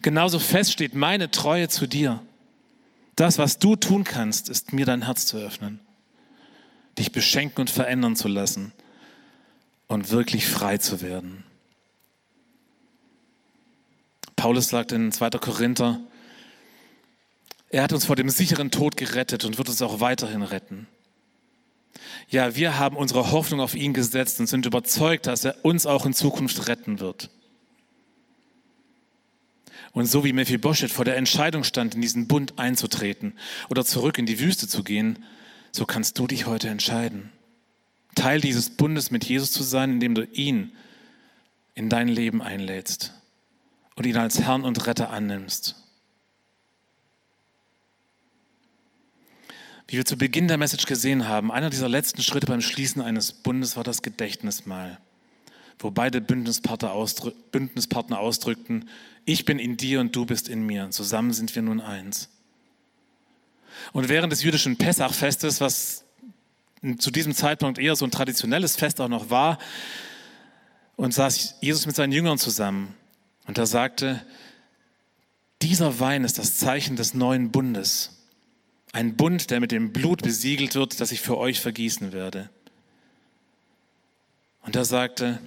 Genauso 0.03 0.39
fest 0.39 0.73
steht 0.73 0.95
meine 0.95 1.31
Treue 1.31 1.69
zu 1.69 1.87
dir. 1.87 2.23
Das, 3.17 3.39
was 3.39 3.59
du 3.59 3.77
tun 3.77 4.05
kannst, 4.05 4.49
ist 4.49 4.73
mir 4.73 4.87
dein 4.87 5.03
Herz 5.03 5.27
zu 5.27 5.39
öffnen, 5.39 5.81
dich 6.99 7.13
beschenken 7.13 7.63
und 7.63 7.71
verändern 7.71 8.17
zu 8.17 8.29
lassen 8.29 8.73
und 9.89 10.11
wirklich 10.11 10.47
frei 10.47 10.79
zu 10.79 11.01
werden. 11.01 11.45
Paulus 14.37 14.69
sagt 14.69 14.93
in 14.93 15.13
2. 15.13 15.31
Korinther, 15.31 16.01
Er 17.71 17.85
hat 17.85 17.93
uns 17.93 18.05
vor 18.05 18.17
dem 18.17 18.29
sicheren 18.29 18.71
Tod 18.71 18.97
gerettet 18.97 19.45
und 19.45 19.57
wird 19.57 19.69
uns 19.69 19.81
auch 19.81 20.01
weiterhin 20.01 20.43
retten. 20.43 20.89
Ja, 22.29 22.57
wir 22.57 22.79
haben 22.79 22.97
unsere 22.97 23.31
Hoffnung 23.31 23.61
auf 23.61 23.75
ihn 23.75 23.95
gesetzt 23.95 24.41
und 24.41 24.47
sind 24.47 24.67
überzeugt, 24.67 25.27
dass 25.27 25.45
er 25.45 25.65
uns 25.65 25.87
auch 25.87 26.05
in 26.05 26.13
Zukunft 26.13 26.69
retten 26.69 27.01
wird. 27.01 27.31
Und 29.93 30.07
so 30.07 30.25
wie 30.25 30.33
Mephibosheth 30.33 30.93
vor 30.93 31.05
der 31.05 31.17
Entscheidung 31.17 31.65
stand, 31.65 31.95
in 31.95 32.01
diesen 32.01 32.29
Bund 32.29 32.59
einzutreten 32.59 33.35
oder 33.69 33.85
zurück 33.85 34.19
in 34.19 34.27
die 34.27 34.39
Wüste 34.39 34.69
zu 34.69 34.85
gehen, 34.85 35.25
so 35.73 35.87
kannst 35.87 36.19
du 36.19 36.27
dich 36.27 36.47
heute 36.47 36.69
entscheiden. 36.69 37.33
Teil 38.15 38.41
dieses 38.41 38.71
Bundes 38.71 39.11
mit 39.11 39.25
Jesus 39.25 39.53
zu 39.53 39.63
sein, 39.63 39.93
indem 39.93 40.15
du 40.15 40.25
ihn 40.25 40.73
in 41.75 41.89
dein 41.89 42.09
Leben 42.09 42.43
einlädst 42.43 43.15
und 43.95 44.07
ihn 44.07 44.17
als 44.17 44.41
Herrn 44.41 44.65
und 44.65 44.87
Retter 44.87 45.11
annimmst. 45.11 45.80
Wie 49.91 49.97
wir 49.97 50.05
zu 50.05 50.17
Beginn 50.17 50.47
der 50.47 50.57
Message 50.57 50.87
gesehen 50.87 51.27
haben, 51.27 51.51
einer 51.51 51.69
dieser 51.69 51.89
letzten 51.89 52.23
Schritte 52.23 52.47
beim 52.47 52.61
Schließen 52.61 53.03
eines 53.03 53.33
Bundes 53.33 53.77
war 53.77 53.83
das 53.83 54.03
Gedächtnismahl, 54.03 55.01
wo 55.81 55.91
beide 55.91 56.21
Bündnispartner, 56.21 56.93
ausdrück, 56.93 57.35
Bündnispartner 57.51 58.21
ausdrückten, 58.21 58.89
ich 59.25 59.45
bin 59.45 59.59
in 59.59 59.77
dir 59.77 59.99
und 59.99 60.15
du 60.15 60.27
bist 60.27 60.49
in 60.49 60.65
mir, 60.65 60.91
zusammen 60.91 61.33
sind 61.33 61.57
wir 61.57 61.63
nun 61.63 61.81
eins. 61.81 62.29
Und 63.93 64.09
während 64.09 64.33
des 64.33 64.45
jüdischen 64.45 64.77
Pessachfestes, 64.77 65.61
was 65.61 66.05
zu 66.99 67.11
diesem 67.11 67.35
Zeitpunkt 67.35 67.81
eher 67.81 67.97
so 67.97 68.05
ein 68.05 68.13
traditionelles 68.13 68.77
Fest 68.77 69.01
auch 69.01 69.09
noch 69.09 69.29
war, 69.29 69.59
und 70.95 71.13
saß 71.13 71.57
Jesus 71.63 71.87
mit 71.87 71.97
seinen 71.97 72.13
Jüngern 72.13 72.39
zusammen 72.39 72.95
und 73.49 73.59
er 73.59 73.67
sagte, 73.67 74.25
dieser 75.63 75.99
Wein 75.99 76.23
ist 76.23 76.39
das 76.39 76.59
Zeichen 76.59 76.95
des 76.95 77.13
neuen 77.13 77.51
Bundes. 77.51 78.20
Ein 78.93 79.17
Bund, 79.17 79.51
der 79.51 79.61
mit 79.61 79.73
dem 79.73 79.93
Blut 79.93 80.23
besiegelt 80.23 80.75
wird, 80.75 81.01
das 81.01 81.13
ich 81.13 81.21
für 81.21 81.39
euch 81.39 81.61
vergießen 81.61 82.13
werde. 82.13 82.51
Und 84.63 84.77
er 84.77 84.85
sagte, 84.85 85.39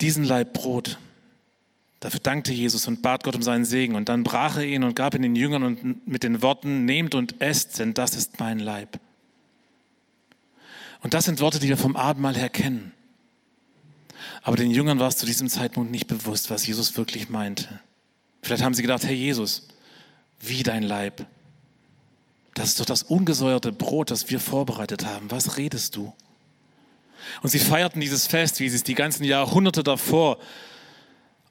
diesen 0.00 0.24
Leib 0.24 0.54
Brot, 0.54 0.98
dafür 1.98 2.20
dankte 2.20 2.52
Jesus 2.52 2.86
und 2.86 3.02
bat 3.02 3.24
Gott 3.24 3.34
um 3.34 3.42
seinen 3.42 3.64
Segen. 3.64 3.94
Und 3.96 4.08
dann 4.08 4.22
brach 4.22 4.56
er 4.56 4.64
ihn 4.64 4.84
und 4.84 4.94
gab 4.94 5.14
ihn 5.14 5.22
den 5.22 5.36
Jüngern 5.36 5.62
und 5.62 6.06
mit 6.06 6.22
den 6.22 6.42
Worten, 6.42 6.84
nehmt 6.84 7.14
und 7.14 7.40
esst, 7.40 7.78
denn 7.78 7.92
das 7.92 8.14
ist 8.14 8.38
mein 8.40 8.60
Leib. 8.60 8.98
Und 11.02 11.14
das 11.14 11.24
sind 11.24 11.40
Worte, 11.40 11.58
die 11.58 11.68
wir 11.68 11.76
vom 11.76 11.96
Abendmahl 11.96 12.36
her 12.36 12.50
kennen. 12.50 12.92
Aber 14.42 14.56
den 14.56 14.70
Jüngern 14.70 14.98
war 14.98 15.08
es 15.08 15.16
zu 15.16 15.26
diesem 15.26 15.48
Zeitpunkt 15.48 15.90
nicht 15.90 16.06
bewusst, 16.06 16.50
was 16.50 16.66
Jesus 16.66 16.96
wirklich 16.96 17.28
meinte. 17.28 17.80
Vielleicht 18.42 18.62
haben 18.62 18.74
sie 18.74 18.82
gedacht, 18.82 19.04
hey 19.04 19.14
Jesus, 19.14 19.68
wie 20.40 20.62
dein 20.62 20.82
Leib. 20.82 21.26
Das 22.54 22.68
ist 22.68 22.80
doch 22.80 22.86
das 22.86 23.02
ungesäuerte 23.04 23.72
Brot, 23.72 24.10
das 24.10 24.28
wir 24.30 24.40
vorbereitet 24.40 25.06
haben. 25.06 25.30
Was 25.30 25.56
redest 25.56 25.96
du? 25.96 26.12
Und 27.42 27.50
sie 27.50 27.58
feierten 27.58 28.00
dieses 28.00 28.26
Fest, 28.26 28.60
wie 28.60 28.68
sie 28.68 28.76
es 28.76 28.82
die 28.82 28.94
ganzen 28.94 29.24
Jahrhunderte 29.24 29.82
davor 29.82 30.38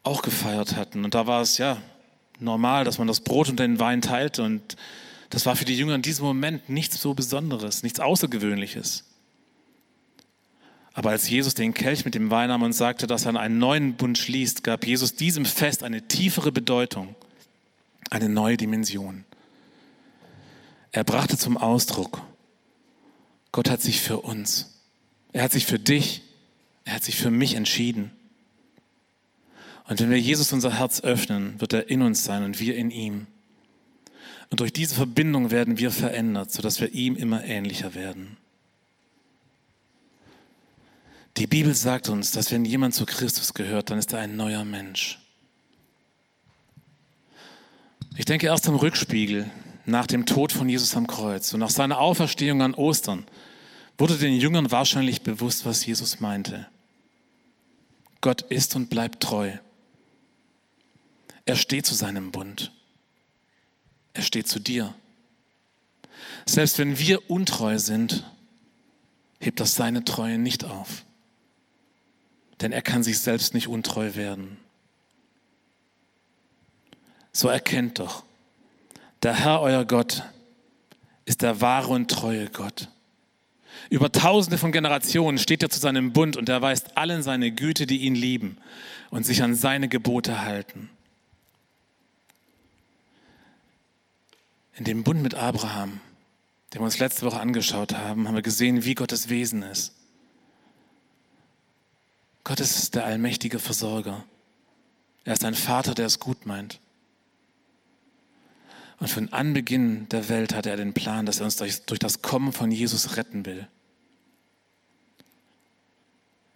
auch 0.03 0.21
gefeiert 0.21 0.75
hatten. 0.75 1.05
Und 1.05 1.13
da 1.15 1.27
war 1.27 1.41
es 1.41 1.57
ja 1.57 1.77
normal, 2.39 2.83
dass 2.83 2.97
man 2.97 3.07
das 3.07 3.21
Brot 3.21 3.49
und 3.49 3.59
den 3.59 3.79
Wein 3.79 4.01
teilte. 4.01 4.43
Und 4.43 4.75
das 5.29 5.45
war 5.45 5.55
für 5.55 5.65
die 5.65 5.77
Jünger 5.77 5.95
in 5.95 6.01
diesem 6.01 6.25
Moment 6.25 6.69
nichts 6.69 6.99
so 6.99 7.13
Besonderes, 7.13 7.83
nichts 7.83 7.99
Außergewöhnliches. 7.99 9.05
Aber 10.93 11.11
als 11.11 11.29
Jesus 11.29 11.53
den 11.53 11.73
Kelch 11.73 12.03
mit 12.03 12.15
dem 12.15 12.31
Wein 12.31 12.49
nahm 12.49 12.63
und 12.63 12.73
sagte, 12.73 13.07
dass 13.07 13.25
er 13.25 13.39
einen 13.39 13.59
neuen 13.59 13.93
Bund 13.93 14.17
schließt, 14.17 14.63
gab 14.63 14.85
Jesus 14.85 15.15
diesem 15.15 15.45
Fest 15.45 15.83
eine 15.83 16.07
tiefere 16.07 16.51
Bedeutung 16.51 17.15
eine 18.09 18.29
neue 18.29 18.57
Dimension. 18.57 19.25
Er 20.91 21.03
brachte 21.03 21.37
zum 21.37 21.57
Ausdruck, 21.57 22.21
Gott 23.51 23.69
hat 23.69 23.81
sich 23.81 24.01
für 24.01 24.19
uns, 24.19 24.79
er 25.33 25.43
hat 25.43 25.51
sich 25.51 25.65
für 25.65 25.79
dich, 25.79 26.23
er 26.85 26.95
hat 26.95 27.03
sich 27.03 27.15
für 27.15 27.31
mich 27.31 27.55
entschieden. 27.55 28.11
Und 29.87 29.99
wenn 29.99 30.09
wir 30.09 30.19
Jesus 30.19 30.53
unser 30.53 30.77
Herz 30.77 31.01
öffnen, 31.01 31.59
wird 31.59 31.73
er 31.73 31.89
in 31.89 32.01
uns 32.01 32.23
sein 32.23 32.43
und 32.43 32.59
wir 32.59 32.75
in 32.75 32.91
ihm. 32.91 33.27
Und 34.49 34.59
durch 34.59 34.73
diese 34.73 34.95
Verbindung 34.95 35.51
werden 35.51 35.77
wir 35.77 35.91
verändert, 35.91 36.51
sodass 36.51 36.79
wir 36.79 36.93
ihm 36.93 37.15
immer 37.15 37.43
ähnlicher 37.43 37.93
werden. 37.93 38.37
Die 41.37 41.47
Bibel 41.47 41.73
sagt 41.73 42.09
uns, 42.09 42.31
dass 42.31 42.51
wenn 42.51 42.65
jemand 42.65 42.95
zu 42.95 43.05
Christus 43.05 43.53
gehört, 43.53 43.89
dann 43.89 43.99
ist 43.99 44.11
er 44.13 44.19
ein 44.19 44.35
neuer 44.35 44.65
Mensch. 44.65 45.19
Ich 48.19 48.25
denke 48.25 48.47
erst 48.47 48.67
am 48.67 48.75
Rückspiegel 48.75 49.49
nach 49.85 50.05
dem 50.05 50.25
Tod 50.25 50.51
von 50.51 50.67
Jesus 50.67 50.93
am 50.97 51.07
Kreuz 51.07 51.53
und 51.53 51.61
nach 51.61 51.69
seiner 51.69 51.99
Auferstehung 51.99 52.61
an 52.61 52.73
Ostern 52.73 53.25
wurde 53.97 54.17
den 54.17 54.33
Jüngern 54.33 54.71
wahrscheinlich 54.71 55.21
bewusst, 55.21 55.65
was 55.65 55.85
Jesus 55.85 56.19
meinte. 56.19 56.67
Gott 58.19 58.41
ist 58.41 58.75
und 58.75 58.89
bleibt 58.89 59.23
treu. 59.23 59.53
Er 61.45 61.55
steht 61.55 61.85
zu 61.85 61.95
seinem 61.95 62.31
Bund. 62.31 62.73
Er 64.11 64.23
steht 64.23 64.49
zu 64.49 64.59
dir. 64.59 64.93
Selbst 66.45 66.77
wenn 66.77 66.99
wir 66.99 67.31
untreu 67.31 67.79
sind, 67.79 68.29
hebt 69.39 69.61
das 69.61 69.75
seine 69.75 70.03
Treue 70.03 70.37
nicht 70.37 70.65
auf. 70.65 71.05
Denn 72.59 72.73
er 72.73 72.81
kann 72.81 73.01
sich 73.01 73.19
selbst 73.19 73.53
nicht 73.53 73.69
untreu 73.69 74.15
werden. 74.15 74.57
So 77.39 77.47
erkennt 77.47 77.99
doch, 77.99 78.25
der 79.23 79.33
Herr, 79.33 79.61
euer 79.61 79.85
Gott, 79.85 80.23
ist 81.23 81.41
der 81.41 81.61
wahre 81.61 81.87
und 81.87 82.11
treue 82.11 82.49
Gott. 82.49 82.89
Über 83.89 84.11
tausende 84.11 84.57
von 84.57 84.73
Generationen 84.73 85.37
steht 85.37 85.63
er 85.63 85.69
zu 85.69 85.79
seinem 85.79 86.11
Bund 86.11 86.35
und 86.35 86.49
er 86.49 86.61
weist 86.61 86.97
allen 86.97 87.23
seine 87.23 87.53
Güte, 87.53 87.87
die 87.87 87.99
ihn 87.99 88.13
lieben 88.13 88.57
und 89.09 89.25
sich 89.25 89.41
an 89.41 89.55
seine 89.55 89.87
Gebote 89.87 90.41
halten. 90.41 90.89
In 94.75 94.83
dem 94.83 95.05
Bund 95.05 95.23
mit 95.23 95.33
Abraham, 95.33 96.01
den 96.73 96.81
wir 96.81 96.85
uns 96.85 96.99
letzte 96.99 97.25
Woche 97.25 97.39
angeschaut 97.39 97.95
haben, 97.95 98.27
haben 98.27 98.35
wir 98.35 98.41
gesehen, 98.41 98.83
wie 98.83 98.95
Gottes 98.95 99.29
Wesen 99.29 99.63
ist. 99.63 99.95
Gott 102.43 102.59
ist 102.59 102.95
der 102.95 103.05
allmächtige 103.05 103.59
Versorger. 103.59 104.25
Er 105.23 105.31
ist 105.31 105.45
ein 105.45 105.55
Vater, 105.55 105.95
der 105.95 106.07
es 106.07 106.19
gut 106.19 106.45
meint. 106.45 106.81
Und 108.99 109.07
von 109.07 109.31
Anbeginn 109.31 110.09
der 110.09 110.27
Welt 110.27 110.53
hatte 110.53 110.69
er 110.69 110.77
den 110.77 110.93
Plan, 110.93 111.25
dass 111.25 111.39
er 111.39 111.45
uns 111.45 111.55
durch, 111.55 111.85
durch 111.85 111.99
das 111.99 112.21
Kommen 112.21 112.51
von 112.51 112.69
Jesus 112.69 113.15
retten 113.15 113.45
will. 113.45 113.67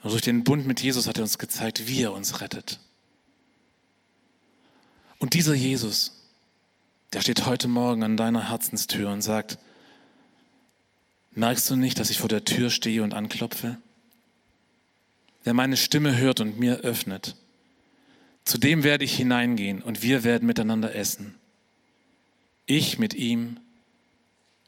Und 0.04 0.12
durch 0.12 0.22
den 0.22 0.44
Bund 0.44 0.68
mit 0.68 0.82
Jesus 0.82 1.08
hat 1.08 1.18
er 1.18 1.24
uns 1.24 1.38
gezeigt, 1.38 1.88
wie 1.88 2.04
er 2.04 2.12
uns 2.12 2.42
rettet. 2.42 2.82
Und 5.20 5.34
dieser 5.34 5.54
Jesus, 5.54 6.12
der 7.14 7.22
steht 7.22 7.46
heute 7.46 7.70
Morgen 7.70 8.04
an 8.04 8.18
deiner 8.18 8.50
Herzenstür 8.50 9.10
und 9.10 9.22
sagt, 9.22 9.58
merkst 11.32 11.70
du 11.70 11.78
nicht, 11.78 11.98
dass 11.98 12.10
ich 12.10 12.18
vor 12.18 12.28
der 12.28 12.44
Tür 12.44 12.70
stehe 12.70 13.04
und 13.04 13.14
anklopfe? 13.14 13.78
Wer 15.46 15.54
meine 15.54 15.78
Stimme 15.78 16.18
hört 16.18 16.42
und 16.42 16.60
mir 16.60 16.80
öffnet, 16.80 17.38
zu 18.44 18.58
dem 18.58 18.84
werde 18.84 19.06
ich 19.06 19.16
hineingehen 19.16 19.82
und 19.82 20.02
wir 20.02 20.26
werden 20.26 20.46
miteinander 20.46 20.94
essen. 20.94 21.36
Ich 22.66 22.98
mit 22.98 23.14
ihm 23.14 23.60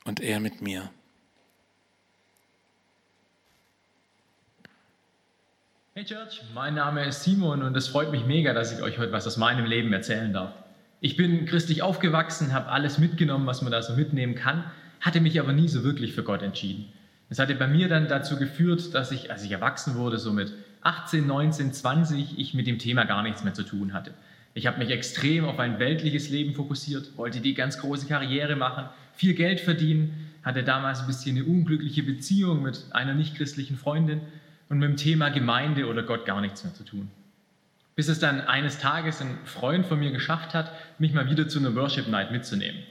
und 0.03 0.19
er 0.19 0.41
mit 0.41 0.61
mir. 0.61 0.89
Hey 5.93 6.03
Church, 6.03 6.41
mein 6.53 6.75
Name 6.75 7.05
ist 7.05 7.23
Simon 7.23 7.63
und 7.63 7.77
es 7.77 7.87
freut 7.87 8.11
mich 8.11 8.25
mega, 8.25 8.53
dass 8.53 8.73
ich 8.73 8.83
euch 8.83 8.97
heute 8.97 9.13
was 9.13 9.25
aus 9.25 9.37
meinem 9.37 9.63
Leben 9.63 9.93
erzählen 9.93 10.33
darf. 10.33 10.51
Ich 10.99 11.15
bin 11.15 11.45
christlich 11.45 11.83
aufgewachsen, 11.83 12.53
habe 12.53 12.67
alles 12.67 12.97
mitgenommen, 12.97 13.47
was 13.47 13.61
man 13.61 13.71
da 13.71 13.81
so 13.81 13.93
mitnehmen 13.93 14.35
kann, 14.35 14.65
hatte 14.99 15.21
mich 15.21 15.39
aber 15.39 15.53
nie 15.53 15.69
so 15.69 15.85
wirklich 15.85 16.11
für 16.11 16.23
Gott 16.23 16.41
entschieden. 16.41 16.91
Es 17.29 17.39
hatte 17.39 17.55
bei 17.55 17.67
mir 17.67 17.87
dann 17.87 18.09
dazu 18.09 18.35
geführt, 18.35 18.93
dass 18.93 19.13
ich, 19.13 19.31
als 19.31 19.43
ich 19.43 19.53
erwachsen 19.53 19.95
wurde, 19.95 20.17
so 20.17 20.33
mit 20.33 20.51
18, 20.81 21.25
19, 21.25 21.71
20, 21.71 22.37
ich 22.39 22.53
mit 22.53 22.67
dem 22.67 22.77
Thema 22.77 23.05
gar 23.05 23.23
nichts 23.23 23.45
mehr 23.45 23.53
zu 23.53 23.63
tun 23.63 23.93
hatte. 23.93 24.13
Ich 24.57 24.67
habe 24.67 24.77
mich 24.77 24.89
extrem 24.89 25.43
auf 25.43 25.59
ein 25.59 25.79
weltliches 25.79 26.29
Leben 26.29 26.53
fokussiert, 26.53 27.17
wollte 27.17 27.41
die 27.41 27.55
ganz 27.55 27.77
große 27.77 28.07
Karriere 28.07 28.55
machen, 28.55 28.85
viel 29.13 29.33
Geld 29.33 29.59
verdienen, 29.59 30.31
hatte 30.43 30.63
damals 30.63 31.01
ein 31.01 31.07
bisschen 31.07 31.35
eine 31.35 31.45
unglückliche 31.45 32.03
Beziehung 32.03 32.63
mit 32.63 32.85
einer 32.91 33.13
nichtchristlichen 33.13 33.75
Freundin 33.75 34.21
und 34.69 34.79
mit 34.79 34.87
dem 34.87 34.95
Thema 34.95 35.27
Gemeinde 35.27 35.87
oder 35.87 36.03
Gott 36.03 36.25
gar 36.25 36.39
nichts 36.39 36.63
mehr 36.63 36.73
zu 36.73 36.85
tun. 36.85 37.11
Bis 37.95 38.07
es 38.07 38.19
dann 38.19 38.39
eines 38.39 38.79
Tages 38.79 39.21
ein 39.21 39.37
Freund 39.43 39.85
von 39.87 39.99
mir 39.99 40.11
geschafft 40.11 40.53
hat, 40.53 40.71
mich 40.99 41.13
mal 41.13 41.29
wieder 41.29 41.49
zu 41.49 41.59
einer 41.59 41.75
Worship 41.75 42.07
Night 42.07 42.31
mitzunehmen. 42.31 42.81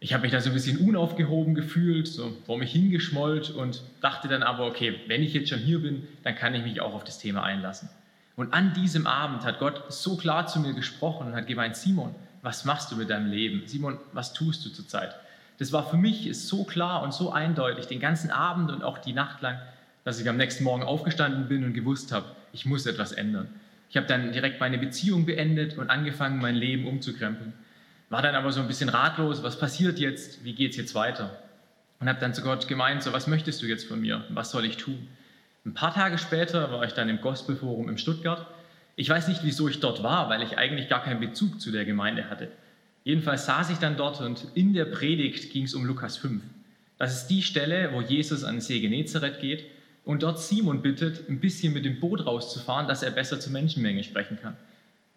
Ich 0.00 0.12
habe 0.12 0.22
mich 0.22 0.32
da 0.32 0.40
so 0.40 0.50
ein 0.50 0.54
bisschen 0.54 0.78
unaufgehoben 0.78 1.54
gefühlt, 1.54 2.08
so 2.08 2.36
vor 2.44 2.58
mich 2.58 2.72
hingeschmollt 2.72 3.50
und 3.50 3.84
dachte 4.00 4.26
dann 4.26 4.42
aber, 4.42 4.66
okay, 4.66 4.96
wenn 5.06 5.22
ich 5.22 5.32
jetzt 5.32 5.50
schon 5.50 5.60
hier 5.60 5.80
bin, 5.80 6.08
dann 6.24 6.34
kann 6.34 6.56
ich 6.56 6.64
mich 6.64 6.80
auch 6.80 6.94
auf 6.94 7.04
das 7.04 7.20
Thema 7.20 7.44
einlassen. 7.44 7.88
Und 8.38 8.52
an 8.52 8.72
diesem 8.72 9.08
Abend 9.08 9.42
hat 9.42 9.58
Gott 9.58 9.92
so 9.92 10.16
klar 10.16 10.46
zu 10.46 10.60
mir 10.60 10.72
gesprochen 10.72 11.26
und 11.26 11.34
hat 11.34 11.48
gemeint, 11.48 11.74
Simon, 11.74 12.14
was 12.40 12.64
machst 12.64 12.92
du 12.92 12.94
mit 12.94 13.10
deinem 13.10 13.32
Leben? 13.32 13.64
Simon, 13.66 13.98
was 14.12 14.32
tust 14.32 14.64
du 14.64 14.70
zurzeit? 14.70 15.16
Das 15.58 15.72
war 15.72 15.90
für 15.90 15.96
mich 15.96 16.30
so 16.38 16.62
klar 16.62 17.02
und 17.02 17.12
so 17.12 17.32
eindeutig, 17.32 17.88
den 17.88 17.98
ganzen 17.98 18.30
Abend 18.30 18.70
und 18.70 18.84
auch 18.84 18.98
die 18.98 19.12
Nacht 19.12 19.42
lang, 19.42 19.58
dass 20.04 20.20
ich 20.20 20.28
am 20.28 20.36
nächsten 20.36 20.62
Morgen 20.62 20.84
aufgestanden 20.84 21.48
bin 21.48 21.64
und 21.64 21.72
gewusst 21.74 22.12
habe, 22.12 22.26
ich 22.52 22.64
muss 22.64 22.86
etwas 22.86 23.10
ändern. 23.10 23.48
Ich 23.90 23.96
habe 23.96 24.06
dann 24.06 24.30
direkt 24.30 24.60
meine 24.60 24.78
Beziehung 24.78 25.26
beendet 25.26 25.76
und 25.76 25.90
angefangen, 25.90 26.38
mein 26.38 26.54
Leben 26.54 26.86
umzukrempeln. 26.86 27.54
War 28.08 28.22
dann 28.22 28.36
aber 28.36 28.52
so 28.52 28.60
ein 28.60 28.68
bisschen 28.68 28.88
ratlos, 28.88 29.42
was 29.42 29.58
passiert 29.58 29.98
jetzt, 29.98 30.44
wie 30.44 30.54
geht 30.54 30.70
es 30.70 30.76
jetzt 30.76 30.94
weiter? 30.94 31.36
Und 31.98 32.08
habe 32.08 32.20
dann 32.20 32.34
zu 32.34 32.42
Gott 32.42 32.68
gemeint, 32.68 33.02
so 33.02 33.12
was 33.12 33.26
möchtest 33.26 33.62
du 33.62 33.66
jetzt 33.66 33.88
von 33.88 34.00
mir, 34.00 34.24
was 34.28 34.52
soll 34.52 34.64
ich 34.64 34.76
tun? 34.76 35.08
Ein 35.68 35.74
paar 35.74 35.92
Tage 35.92 36.16
später 36.16 36.72
war 36.72 36.82
ich 36.84 36.94
dann 36.94 37.10
im 37.10 37.20
Gospelforum 37.20 37.90
in 37.90 37.98
Stuttgart. 37.98 38.46
Ich 38.96 39.06
weiß 39.10 39.28
nicht, 39.28 39.40
wieso 39.44 39.68
ich 39.68 39.80
dort 39.80 40.02
war, 40.02 40.30
weil 40.30 40.42
ich 40.42 40.56
eigentlich 40.56 40.88
gar 40.88 41.04
keinen 41.04 41.20
Bezug 41.20 41.60
zu 41.60 41.70
der 41.70 41.84
Gemeinde 41.84 42.30
hatte. 42.30 42.48
Jedenfalls 43.04 43.44
saß 43.44 43.68
ich 43.68 43.76
dann 43.76 43.98
dort 43.98 44.22
und 44.22 44.46
in 44.54 44.72
der 44.72 44.86
Predigt 44.86 45.52
ging 45.52 45.64
es 45.64 45.74
um 45.74 45.84
Lukas 45.84 46.16
5. 46.16 46.42
Das 46.96 47.14
ist 47.14 47.26
die 47.26 47.42
Stelle, 47.42 47.90
wo 47.92 48.00
Jesus 48.00 48.44
an 48.44 48.54
den 48.54 48.60
See 48.62 48.80
Genezareth 48.80 49.40
geht 49.40 49.66
und 50.06 50.22
dort 50.22 50.40
Simon 50.40 50.80
bittet, 50.80 51.28
ein 51.28 51.38
bisschen 51.38 51.74
mit 51.74 51.84
dem 51.84 52.00
Boot 52.00 52.24
rauszufahren, 52.24 52.88
dass 52.88 53.02
er 53.02 53.10
besser 53.10 53.38
zur 53.38 53.52
Menschenmenge 53.52 54.04
sprechen 54.04 54.38
kann. 54.40 54.56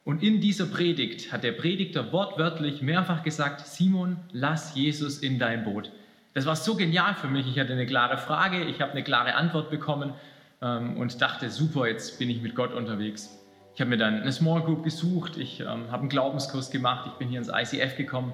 Und 0.04 0.22
in 0.22 0.42
dieser 0.42 0.66
Predigt 0.66 1.32
hat 1.32 1.46
der 1.46 1.54
Predigter 1.54 2.12
wortwörtlich 2.12 2.82
mehrfach 2.82 3.24
gesagt, 3.24 3.66
Simon, 3.66 4.18
lass 4.34 4.76
Jesus 4.76 5.20
in 5.20 5.40
dein 5.40 5.64
Boot. 5.64 5.92
Das 6.34 6.46
war 6.46 6.58
so 6.58 6.76
genial 6.76 7.16
für 7.16 7.28
mich. 7.28 7.48
Ich 7.48 7.58
hatte 7.58 7.72
eine 7.72 7.86
klare 7.86 8.18
Frage, 8.18 8.66
ich 8.66 8.82
habe 8.82 8.92
eine 8.92 9.04
klare 9.04 9.36
Antwort 9.36 9.70
bekommen 9.70 10.14
ähm, 10.62 10.98
und 10.98 11.22
dachte, 11.22 11.50
super, 11.50 11.88
jetzt 11.88 12.20
bin 12.20 12.30
ich 12.30 12.42
mit 12.42 12.56
Gott 12.56 12.74
unterwegs. 12.74 13.38
Ich 13.74 13.82
habe 13.82 13.90
mir 13.90 13.98
dann 13.98 14.22
eine 14.22 14.32
Small 14.32 14.62
Group 14.62 14.84
gesucht, 14.84 15.38
ich 15.38 15.62
ähm, 15.62 15.92
habe 15.92 16.02
einen 16.02 16.10
Glaubenskurs 16.10 16.72
gemacht, 16.72 17.08
ich 17.08 17.14
bin 17.14 17.30
hier 17.30 17.40
ins 17.40 17.50
ICF 17.50 17.96
gekommen 17.96 18.34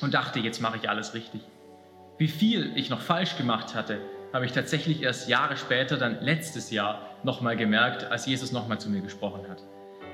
und 0.00 0.14
dachte, 0.14 0.40
jetzt 0.40 0.60
mache 0.60 0.78
ich 0.78 0.88
alles 0.88 1.14
richtig. 1.14 1.42
Wie 2.18 2.28
viel 2.28 2.72
ich 2.76 2.90
noch 2.90 3.00
falsch 3.00 3.36
gemacht 3.36 3.74
hatte, 3.74 3.98
habe 4.32 4.46
ich 4.46 4.52
tatsächlich 4.52 5.02
erst 5.02 5.28
Jahre 5.28 5.56
später, 5.56 5.96
dann 5.96 6.20
letztes 6.20 6.70
Jahr, 6.70 7.02
nochmal 7.22 7.56
gemerkt, 7.56 8.04
als 8.10 8.26
Jesus 8.26 8.52
nochmal 8.52 8.80
zu 8.80 8.88
mir 8.88 9.02
gesprochen 9.02 9.48
hat. 9.48 9.62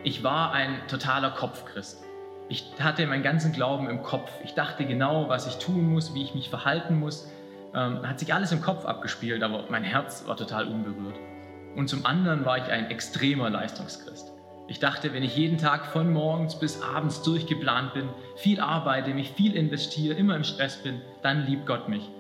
Ich 0.03 0.25
war 0.25 0.53
ein 0.53 0.87
totaler 0.88 1.31
Kopfchrist. 1.31 2.03
Ich 2.49 2.64
hatte 2.81 3.07
meinen 3.07 3.23
ganzen 3.23 3.53
Glauben 3.53 3.88
im 3.88 4.03
Kopf. 4.03 4.31
Ich 4.45 4.55
dachte 4.55 4.85
genau, 4.85 5.29
was 5.29 5.47
ich 5.47 5.57
tun 5.57 5.88
muss, 5.92 6.14
wie 6.14 6.23
ich 6.23 6.35
mich 6.35 6.49
verhalten 6.49 6.99
muss. 6.99 7.29
Ähm, 7.75 8.07
hat 8.07 8.19
sich 8.19 8.33
alles 8.33 8.53
im 8.53 8.61
Kopf 8.61 8.85
abgespielt, 8.85 9.42
aber 9.42 9.64
mein 9.69 9.85
Herz 9.85 10.27
war 10.27 10.37
total 10.37 10.69
unberührt. 10.69 11.19
Und 11.77 11.89
zum 11.89 12.07
anderen 12.07 12.47
war 12.47 12.57
ich 12.57 12.65
ein 12.65 12.91
extremer 12.91 13.51
Leistungschrist. 13.51 14.33
Ich 14.67 14.81
dachte, 14.81 15.12
wenn 15.12 15.23
ich 15.23 15.37
jeden 15.37 15.59
Tag 15.59 15.87
von 15.87 16.11
morgens 16.11 16.59
bis 16.59 16.83
abends 16.83 17.23
durchgeplant 17.23 17.93
bin, 17.93 18.09
viel 18.37 18.61
arbeite, 18.61 19.15
mich 19.15 19.31
viel 19.33 19.55
investiere, 19.55 20.15
immer 20.15 20.35
im 20.35 20.43
Stress 20.43 20.83
bin, 20.83 21.03
dann 21.23 21.47
liebt 21.47 21.67
Gott 21.67 21.89
mich. 21.89 22.11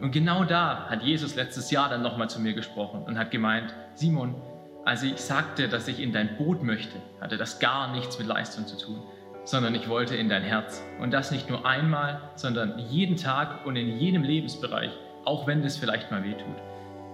Und 0.00 0.12
genau 0.12 0.44
da 0.44 0.88
hat 0.90 1.02
Jesus 1.02 1.34
letztes 1.34 1.70
Jahr 1.70 1.88
dann 1.88 2.02
nochmal 2.02 2.28
zu 2.28 2.38
mir 2.38 2.52
gesprochen 2.52 3.02
und 3.04 3.18
hat 3.18 3.30
gemeint, 3.30 3.74
Simon, 3.94 4.36
als 4.84 5.02
ich 5.02 5.16
sagte, 5.16 5.68
dass 5.68 5.88
ich 5.88 6.00
in 6.00 6.12
dein 6.12 6.36
Boot 6.36 6.62
möchte, 6.62 6.98
hatte 7.20 7.36
das 7.36 7.58
gar 7.58 7.90
nichts 7.90 8.18
mit 8.18 8.28
Leistung 8.28 8.66
zu 8.66 8.76
tun, 8.76 9.02
sondern 9.44 9.74
ich 9.74 9.88
wollte 9.88 10.14
in 10.14 10.28
dein 10.28 10.42
Herz. 10.42 10.84
Und 11.00 11.12
das 11.12 11.32
nicht 11.32 11.48
nur 11.48 11.66
einmal, 11.66 12.20
sondern 12.36 12.78
jeden 12.78 13.16
Tag 13.16 13.66
und 13.66 13.74
in 13.74 13.98
jedem 13.98 14.22
Lebensbereich, 14.22 14.90
auch 15.24 15.46
wenn 15.46 15.62
das 15.62 15.78
vielleicht 15.78 16.10
mal 16.10 16.22
wehtut. 16.22 16.56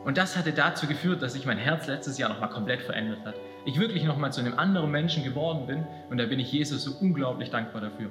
Und 0.05 0.19
das 0.19 0.37
hatte 0.37 0.53
dazu 0.53 0.87
geführt, 0.87 1.23
dass 1.23 1.33
sich 1.33 1.47
mein 1.47 1.57
Herz 1.57 1.87
letztes 1.87 2.19
Jahr 2.19 2.29
nochmal 2.29 2.51
komplett 2.51 2.83
verändert 2.83 3.25
hat. 3.25 3.35
Ich 3.65 3.81
wirklich 3.81 4.05
nochmal 4.05 4.33
zu 4.33 4.41
einem 4.41 4.59
anderen 4.59 4.91
Menschen 4.91 5.25
geworden 5.25 5.67
bin 5.67 5.87
und 6.11 6.19
da 6.19 6.27
bin 6.27 6.39
ich 6.39 6.53
Jesus 6.53 6.85
so 6.85 6.93
unglaublich 7.01 7.51
dankbar 7.51 7.81
dafür. 7.81 8.11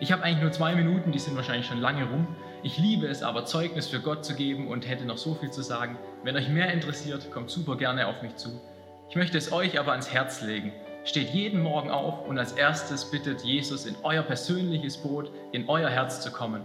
Ich 0.00 0.10
habe 0.10 0.24
eigentlich 0.24 0.42
nur 0.42 0.50
zwei 0.50 0.74
Minuten, 0.74 1.12
die 1.12 1.20
sind 1.20 1.36
wahrscheinlich 1.36 1.66
schon 1.66 1.78
lange 1.78 2.04
rum. 2.10 2.26
Ich 2.64 2.76
liebe 2.76 3.06
es 3.06 3.22
aber, 3.22 3.44
Zeugnis 3.44 3.86
für 3.86 4.00
Gott 4.00 4.24
zu 4.24 4.34
geben 4.34 4.66
und 4.66 4.88
hätte 4.88 5.04
noch 5.04 5.18
so 5.18 5.34
viel 5.34 5.52
zu 5.52 5.62
sagen. 5.62 5.96
Wenn 6.24 6.36
euch 6.36 6.48
mehr 6.48 6.72
interessiert, 6.72 7.30
kommt 7.30 7.50
super 7.50 7.76
gerne 7.76 8.08
auf 8.08 8.20
mich 8.20 8.34
zu. 8.34 8.60
Ich 9.08 9.14
möchte 9.14 9.38
es 9.38 9.52
euch 9.52 9.78
aber 9.78 9.92
ans 9.92 10.12
Herz 10.12 10.42
legen. 10.42 10.72
Steht 11.04 11.30
jeden 11.30 11.62
Morgen 11.62 11.90
auf 11.90 12.26
und 12.26 12.38
als 12.38 12.52
erstes 12.52 13.08
bittet 13.10 13.42
Jesus 13.42 13.86
in 13.86 13.94
euer 14.02 14.22
persönliches 14.22 14.96
Boot, 14.96 15.30
in 15.52 15.68
euer 15.68 15.90
Herz 15.90 16.20
zu 16.20 16.32
kommen. 16.32 16.62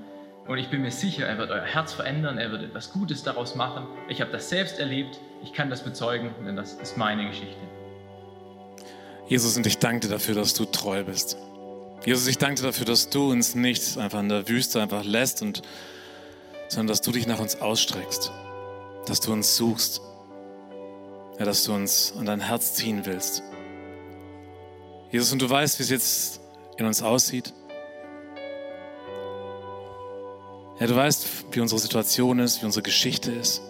Und 0.47 0.57
ich 0.59 0.69
bin 0.69 0.81
mir 0.81 0.91
sicher, 0.91 1.25
er 1.25 1.37
wird 1.37 1.51
euer 1.51 1.61
Herz 1.61 1.93
verändern, 1.93 2.37
er 2.37 2.51
wird 2.51 2.63
etwas 2.63 2.93
Gutes 2.93 3.21
daraus 3.21 3.55
machen. 3.55 3.85
Ich 4.07 4.21
habe 4.21 4.31
das 4.31 4.49
selbst 4.49 4.79
erlebt, 4.79 5.19
ich 5.43 5.51
kann 5.51 5.69
das 5.69 5.83
bezeugen, 5.83 6.33
denn 6.45 6.55
das 6.55 6.73
ist 6.73 6.97
meine 6.97 7.27
Geschichte. 7.27 7.59
Jesus, 9.27 9.57
und 9.57 9.67
ich 9.67 9.77
danke 9.77 10.07
dir 10.07 10.13
dafür, 10.13 10.35
dass 10.35 10.53
du 10.53 10.63
treu 10.63 11.03
bist. 11.03 11.37
Jesus, 12.05 12.27
ich 12.27 12.37
danke 12.37 12.61
dir 12.61 12.67
dafür, 12.67 12.85
dass 12.85 13.09
du 13.09 13.29
uns 13.29 13.55
nicht 13.55 13.97
einfach 13.97 14.21
in 14.21 14.29
der 14.29 14.47
Wüste 14.47 14.81
einfach 14.81 15.03
lässt, 15.03 15.41
und, 15.41 15.63
sondern 16.69 16.87
dass 16.87 17.01
du 17.01 17.11
dich 17.11 17.27
nach 17.27 17.39
uns 17.39 17.59
ausstreckst, 17.59 18.31
dass 19.05 19.19
du 19.19 19.33
uns 19.33 19.57
suchst, 19.57 19.99
ja, 21.39 21.45
dass 21.45 21.65
du 21.65 21.73
uns 21.73 22.13
an 22.17 22.25
dein 22.25 22.39
Herz 22.39 22.73
ziehen 22.73 23.05
willst. 23.05 23.43
Jesus, 25.11 25.33
und 25.33 25.41
du 25.41 25.49
weißt, 25.49 25.77
wie 25.79 25.83
es 25.83 25.89
jetzt 25.89 26.39
in 26.77 26.85
uns 26.85 27.01
aussieht. 27.01 27.53
Ja, 30.79 30.85
du 30.85 30.95
weißt, 30.95 31.45
wie 31.51 31.59
unsere 31.59 31.79
Situation 31.79 32.39
ist, 32.39 32.61
wie 32.61 32.65
unsere 32.65 32.83
Geschichte 32.83 33.31
ist. 33.31 33.61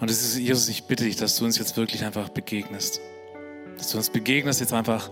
Und 0.00 0.10
es 0.10 0.22
ist, 0.22 0.38
Jesus, 0.38 0.68
ich 0.68 0.84
bitte 0.84 1.04
dich, 1.04 1.16
dass 1.16 1.36
du 1.36 1.44
uns 1.44 1.58
jetzt 1.58 1.76
wirklich 1.76 2.04
einfach 2.04 2.30
begegnest. 2.30 3.00
Dass 3.76 3.90
du 3.90 3.98
uns 3.98 4.10
begegnest 4.10 4.60
jetzt 4.60 4.72
einfach 4.72 5.10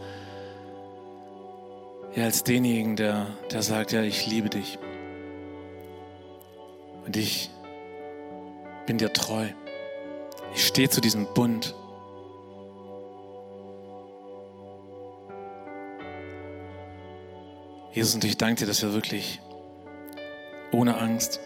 ja, 2.17 2.25
als 2.25 2.43
denjenigen, 2.43 2.97
der, 2.97 3.29
der 3.53 3.63
sagt, 3.63 3.93
ja, 3.93 4.03
ich 4.03 4.27
liebe 4.27 4.49
dich. 4.49 4.79
Und 7.07 7.17
ich 7.17 7.51
bin 8.87 8.99
dir 8.99 9.13
treu. 9.13 9.47
Ich 10.55 10.67
stehe 10.67 10.91
zu 10.91 11.01
diesem 11.01 11.27
Bund. 11.35 11.75
Jesus, 17.93 18.15
und 18.15 18.25
ich 18.25 18.37
danke 18.37 18.61
dir, 18.61 18.67
dass 18.67 18.83
wir 18.83 18.93
wirklich 18.93 19.41
ohne 20.73 20.99
Angst, 20.99 21.41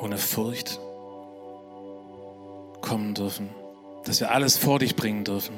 ohne 0.00 0.18
Furcht 0.18 0.80
kommen 2.80 3.14
dürfen, 3.14 3.48
dass 4.04 4.20
wir 4.20 4.30
alles 4.30 4.56
vor 4.56 4.78
dich 4.78 4.94
bringen 4.94 5.24
dürfen. 5.24 5.54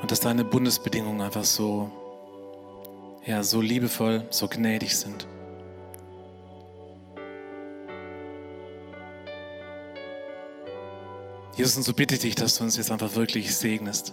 Und 0.00 0.10
dass 0.10 0.20
deine 0.20 0.44
Bundesbedingungen 0.44 1.22
einfach 1.22 1.44
so, 1.44 1.90
ja, 3.24 3.42
so 3.42 3.60
liebevoll, 3.60 4.26
so 4.30 4.48
gnädig 4.48 4.96
sind. 4.96 5.26
Jesus, 11.56 11.76
und 11.76 11.84
so 11.84 11.94
bitte 11.94 12.16
ich 12.16 12.20
dich, 12.20 12.34
dass 12.34 12.58
du 12.58 12.64
uns 12.64 12.76
jetzt 12.76 12.90
einfach 12.90 13.14
wirklich 13.14 13.56
segnest. 13.56 14.12